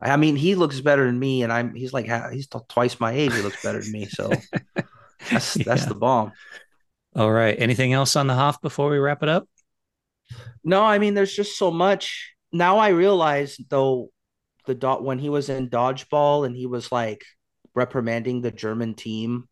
I 0.00 0.16
mean, 0.16 0.36
he 0.36 0.54
looks 0.54 0.80
better 0.80 1.06
than 1.06 1.18
me, 1.18 1.42
and 1.42 1.52
I'm 1.52 1.74
he's 1.74 1.94
like 1.94 2.06
he's 2.30 2.46
twice 2.68 3.00
my 3.00 3.12
age. 3.12 3.32
He 3.32 3.40
looks 3.40 3.62
better 3.62 3.80
than 3.80 3.90
me, 3.92 4.04
so 4.10 4.30
that's 5.30 5.54
that's 5.54 5.86
the 5.86 5.94
bomb. 5.94 6.32
All 7.16 7.30
right. 7.30 7.56
Anything 7.58 7.92
else 7.92 8.16
on 8.16 8.26
the 8.26 8.34
Hoff 8.34 8.60
before 8.60 8.90
we 8.90 8.98
wrap 8.98 9.22
it 9.22 9.28
up? 9.28 9.48
No, 10.62 10.82
I 10.82 10.98
mean, 10.98 11.14
there's 11.14 11.34
just 11.34 11.56
so 11.56 11.70
much. 11.70 12.34
Now 12.52 12.78
I 12.78 12.88
realize 12.88 13.56
though, 13.68 14.10
the 14.66 14.74
dot 14.74 15.04
when 15.04 15.18
he 15.18 15.28
was 15.28 15.48
in 15.48 15.68
dodgeball 15.70 16.46
and 16.46 16.56
he 16.56 16.66
was 16.66 16.90
like 16.92 17.24
reprimanding 17.74 18.40
the 18.42 18.50
German 18.52 18.94
team, 18.94 19.48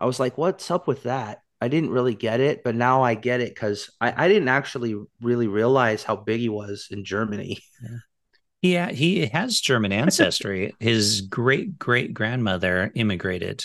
I 0.00 0.06
was 0.06 0.20
like, 0.20 0.38
what's 0.38 0.70
up 0.70 0.86
with 0.86 1.04
that? 1.04 1.42
I 1.60 1.68
didn't 1.68 1.90
really 1.90 2.14
get 2.14 2.40
it, 2.40 2.62
but 2.62 2.76
now 2.76 3.02
I 3.02 3.14
get 3.14 3.40
it 3.40 3.54
because 3.54 3.90
I, 4.00 4.24
I 4.24 4.28
didn't 4.28 4.48
actually 4.48 4.94
really 5.20 5.48
realize 5.48 6.04
how 6.04 6.14
big 6.16 6.40
he 6.40 6.48
was 6.48 6.88
in 6.90 7.04
Germany. 7.04 7.58
Yeah, 8.60 8.90
he 8.90 9.26
has 9.26 9.60
German 9.60 9.92
ancestry. 9.92 10.74
His 10.80 11.20
great 11.20 11.78
great 11.78 12.12
grandmother 12.12 12.90
immigrated 12.94 13.64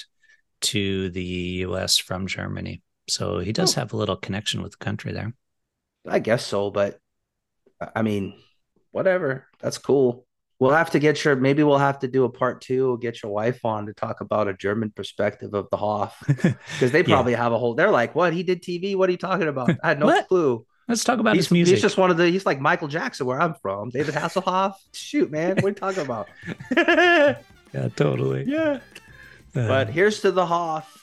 to 0.62 1.10
the 1.10 1.24
US 1.66 1.98
from 1.98 2.28
Germany. 2.28 2.84
So 3.10 3.40
he 3.40 3.52
does 3.54 3.76
Oh. 3.76 3.82
have 3.82 3.94
a 3.94 3.98
little 3.98 4.16
connection 4.16 4.62
with 4.62 4.74
the 4.74 4.86
country 4.86 5.12
there. 5.12 5.34
I 6.08 6.20
guess 6.20 6.46
so, 6.46 6.70
but 6.70 7.00
I- 7.82 7.90
I 7.98 8.02
mean, 8.04 8.40
whatever. 8.92 9.48
That's 9.60 9.80
cool. 9.80 10.28
We'll 10.64 10.72
have 10.72 10.92
to 10.92 11.00
get 11.00 11.24
your 11.26 11.36
maybe 11.36 11.62
we'll 11.64 11.78
have 11.78 12.00
to 12.00 12.08
do 12.08 12.24
a 12.24 12.30
part 12.30 12.62
two, 12.62 12.98
get 13.02 13.22
your 13.22 13.32
wife 13.32 13.66
on 13.66 13.86
to 13.88 13.94
talk 13.94 14.22
about 14.22 14.48
a 14.48 14.54
German 14.54 14.92
perspective 14.92 15.54
of 15.54 15.68
the 15.72 15.78
Hoff. 15.78 16.24
Because 16.28 16.92
they 16.92 17.00
Yeah. 17.02 17.16
probably 17.16 17.34
have 17.34 17.52
a 17.52 17.58
whole 17.60 17.74
they're 17.76 17.92
like, 17.92 18.16
what? 18.16 18.34
He 18.34 18.44
did 18.44 18.64
TV? 18.64 18.96
What 18.96 19.10
are 19.10 19.12
you 19.12 19.18
talking 19.18 19.48
about? 19.48 19.72
I 19.84 19.90
had 19.90 20.00
no 20.00 20.22
clue. 20.24 20.66
Let's 20.88 21.04
talk 21.04 21.20
about 21.20 21.36
He's, 21.36 21.46
his 21.46 21.52
music. 21.52 21.74
he's 21.76 21.82
just 21.82 21.98
one 21.98 22.12
of 22.12 22.18
the 22.18 22.28
he's 22.30 22.46
like 22.46 22.60
Michael 22.60 22.88
Jackson 22.88 23.26
where 23.26 23.42
I'm 23.42 23.56
from. 23.56 23.90
David 23.90 24.16
Hasselhoff. 24.16 24.74
Shoot, 24.94 25.32
man. 25.32 25.56
What 25.58 25.66
are 25.66 25.70
you 25.70 25.76
talking 25.76 26.04
about? 26.04 26.28
yeah, 26.78 27.88
totally. 27.96 28.44
yeah. 28.48 28.80
Uh, 29.56 29.68
but 29.68 29.90
here's 29.90 30.22
to 30.22 30.32
the 30.32 30.46
Hoff. 30.46 31.00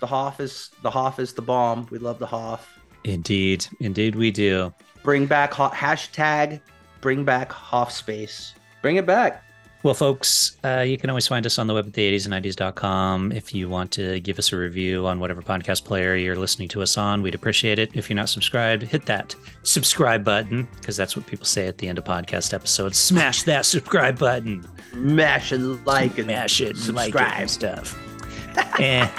The 0.00 0.06
Hoff 0.06 0.40
is 0.40 0.70
the 0.82 0.90
Hoff 0.90 1.18
is 1.18 1.32
the 1.34 1.42
bomb. 1.42 1.86
We 1.90 1.98
love 1.98 2.18
the 2.18 2.26
Hoff. 2.26 2.78
indeed, 3.04 3.66
indeed 3.80 4.14
we 4.14 4.30
do. 4.30 4.72
Bring 5.02 5.26
back 5.26 5.52
hashtag 5.52 6.60
bring 7.00 7.24
back 7.24 7.50
Hoff 7.52 7.90
space. 7.92 8.54
Bring 8.82 8.96
it 8.96 9.06
back. 9.06 9.44
Well, 9.82 9.94
folks, 9.94 10.58
uh, 10.62 10.80
you 10.80 10.98
can 10.98 11.08
always 11.08 11.26
find 11.26 11.46
us 11.46 11.58
on 11.58 11.66
the 11.66 11.72
web 11.72 11.86
at 11.86 11.94
the 11.94 12.12
80s 12.14 12.30
and 12.30 12.44
90s.com. 12.44 13.32
If 13.32 13.54
you 13.54 13.70
want 13.70 13.90
to 13.92 14.20
give 14.20 14.38
us 14.38 14.52
a 14.52 14.56
review 14.58 15.06
on 15.06 15.20
whatever 15.20 15.40
podcast 15.40 15.84
player 15.84 16.14
you're 16.16 16.36
listening 16.36 16.68
to 16.68 16.82
us 16.82 16.98
on, 16.98 17.22
we'd 17.22 17.34
appreciate 17.34 17.78
it. 17.78 17.90
If 17.94 18.10
you're 18.10 18.16
not 18.16 18.28
subscribed, 18.28 18.82
hit 18.82 19.06
that 19.06 19.34
subscribe 19.62 20.22
button 20.22 20.68
because 20.76 20.98
that's 20.98 21.16
what 21.16 21.26
people 21.26 21.46
say 21.46 21.66
at 21.66 21.78
the 21.78 21.88
end 21.88 21.96
of 21.96 22.04
podcast 22.04 22.52
episodes. 22.52 22.98
Smash 22.98 23.44
that 23.44 23.64
subscribe 23.64 24.18
button. 24.18 24.68
Mash 24.92 25.50
and 25.50 25.84
like 25.86 26.18
and 26.18 26.26
Mash 26.26 26.60
it, 26.60 26.76
and 26.86 26.94
like 26.94 27.14
it 27.14 27.18
subscribe. 27.18 27.40
and 27.40 27.50
stuff. 27.50 27.98
and 28.80 29.10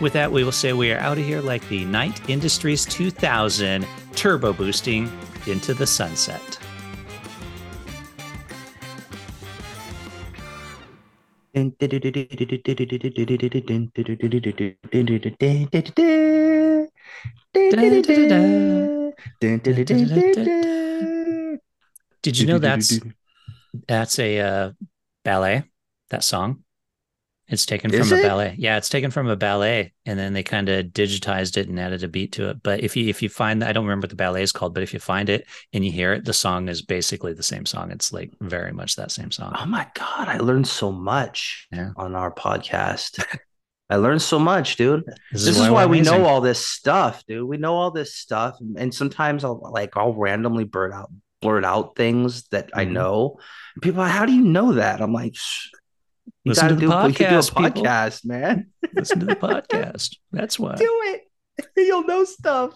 with 0.00 0.14
that, 0.14 0.32
we 0.32 0.42
will 0.42 0.52
say 0.52 0.72
we 0.72 0.90
are 0.90 0.98
out 1.00 1.18
of 1.18 1.24
here 1.24 1.42
like 1.42 1.68
the 1.68 1.84
Knight 1.84 2.30
Industries 2.30 2.86
2000 2.86 3.86
turbo 4.14 4.54
boosting 4.54 5.12
into 5.46 5.74
the 5.74 5.86
sunset. 5.86 6.55
Did 22.22 22.38
you 22.38 22.46
know 22.46 22.58
that's 22.58 23.00
that's 23.88 24.18
a 24.18 24.38
uh, 24.40 24.72
ballet? 25.24 25.64
That 26.10 26.24
song. 26.24 26.65
It's 27.48 27.64
taken 27.64 27.94
Is 27.94 28.08
from 28.08 28.18
a 28.18 28.20
it? 28.20 28.24
ballet. 28.24 28.54
Yeah, 28.58 28.76
it's 28.76 28.88
taken 28.88 29.10
from 29.12 29.28
a 29.28 29.36
ballet, 29.36 29.92
and 30.04 30.18
then 30.18 30.32
they 30.32 30.42
kind 30.42 30.68
of 30.68 30.86
digitized 30.86 31.56
it 31.56 31.68
and 31.68 31.78
added 31.78 32.02
a 32.02 32.08
beat 32.08 32.32
to 32.32 32.48
it. 32.50 32.62
But 32.62 32.80
if 32.80 32.96
you 32.96 33.08
if 33.08 33.22
you 33.22 33.28
find 33.28 33.62
that, 33.62 33.68
I 33.68 33.72
don't 33.72 33.84
remember 33.84 34.04
what 34.06 34.10
the 34.10 34.16
ballet 34.16 34.42
is 34.42 34.50
called, 34.50 34.74
but 34.74 34.82
if 34.82 34.92
you 34.92 34.98
find 34.98 35.28
it 35.28 35.46
and 35.72 35.84
you 35.84 35.92
hear 35.92 36.12
it, 36.12 36.24
the 36.24 36.32
song 36.32 36.68
is 36.68 36.82
basically 36.82 37.34
the 37.34 37.44
same 37.44 37.64
song. 37.64 37.92
It's 37.92 38.12
like 38.12 38.32
very 38.40 38.72
much 38.72 38.96
that 38.96 39.12
same 39.12 39.30
song. 39.30 39.54
Oh 39.56 39.66
my 39.66 39.86
god, 39.94 40.28
I 40.28 40.38
learned 40.38 40.66
so 40.66 40.90
much 40.90 41.68
Yeah. 41.72 41.90
on 41.96 42.16
our 42.16 42.32
podcast. 42.32 43.24
I 43.90 43.94
learned 43.96 44.22
so 44.22 44.40
much, 44.40 44.74
dude. 44.74 45.04
This, 45.30 45.44
This 45.44 45.58
is 45.60 45.68
why 45.70 45.84
we're 45.84 45.92
we 45.92 46.00
know 46.00 46.24
all 46.24 46.40
this 46.40 46.66
stuff, 46.66 47.24
dude. 47.28 47.48
We 47.48 47.56
know 47.58 47.76
all 47.76 47.92
this 47.92 48.16
stuff, 48.16 48.56
and 48.76 48.92
sometimes 48.92 49.44
I'll 49.44 49.60
like 49.72 49.96
I'll 49.96 50.12
randomly 50.14 50.64
blurt 50.64 50.92
out 50.92 51.12
blurt 51.40 51.64
out 51.64 51.94
things 51.94 52.48
that 52.48 52.70
I 52.74 52.86
Mhm. 52.86 52.90
know. 52.92 53.38
And 53.76 53.82
people, 53.82 54.00
are, 54.00 54.08
how 54.08 54.26
do 54.26 54.32
you 54.32 54.42
know 54.42 54.72
that? 54.72 55.00
I'm 55.00 55.12
like, 55.12 55.36
"Shh, 55.36 55.68
you 56.46 56.50
Listen 56.50 56.62
gotta 56.68 56.74
to 56.80 56.86
the 56.86 57.00
do, 57.02 57.06
we 57.08 57.12
could 57.12 57.28
do 57.28 57.34
a 57.34 57.38
podcast, 57.40 57.56
people. 57.56 57.82
podcast, 57.82 58.24
man. 58.24 58.70
Listen 58.94 59.18
to 59.18 59.26
the 59.26 59.34
podcast. 59.36 60.16
That's 60.30 60.60
why. 60.60 60.76
do 60.76 61.00
it. 61.06 61.22
You'll 61.76 62.04
know 62.04 62.22
stuff. 62.22 62.72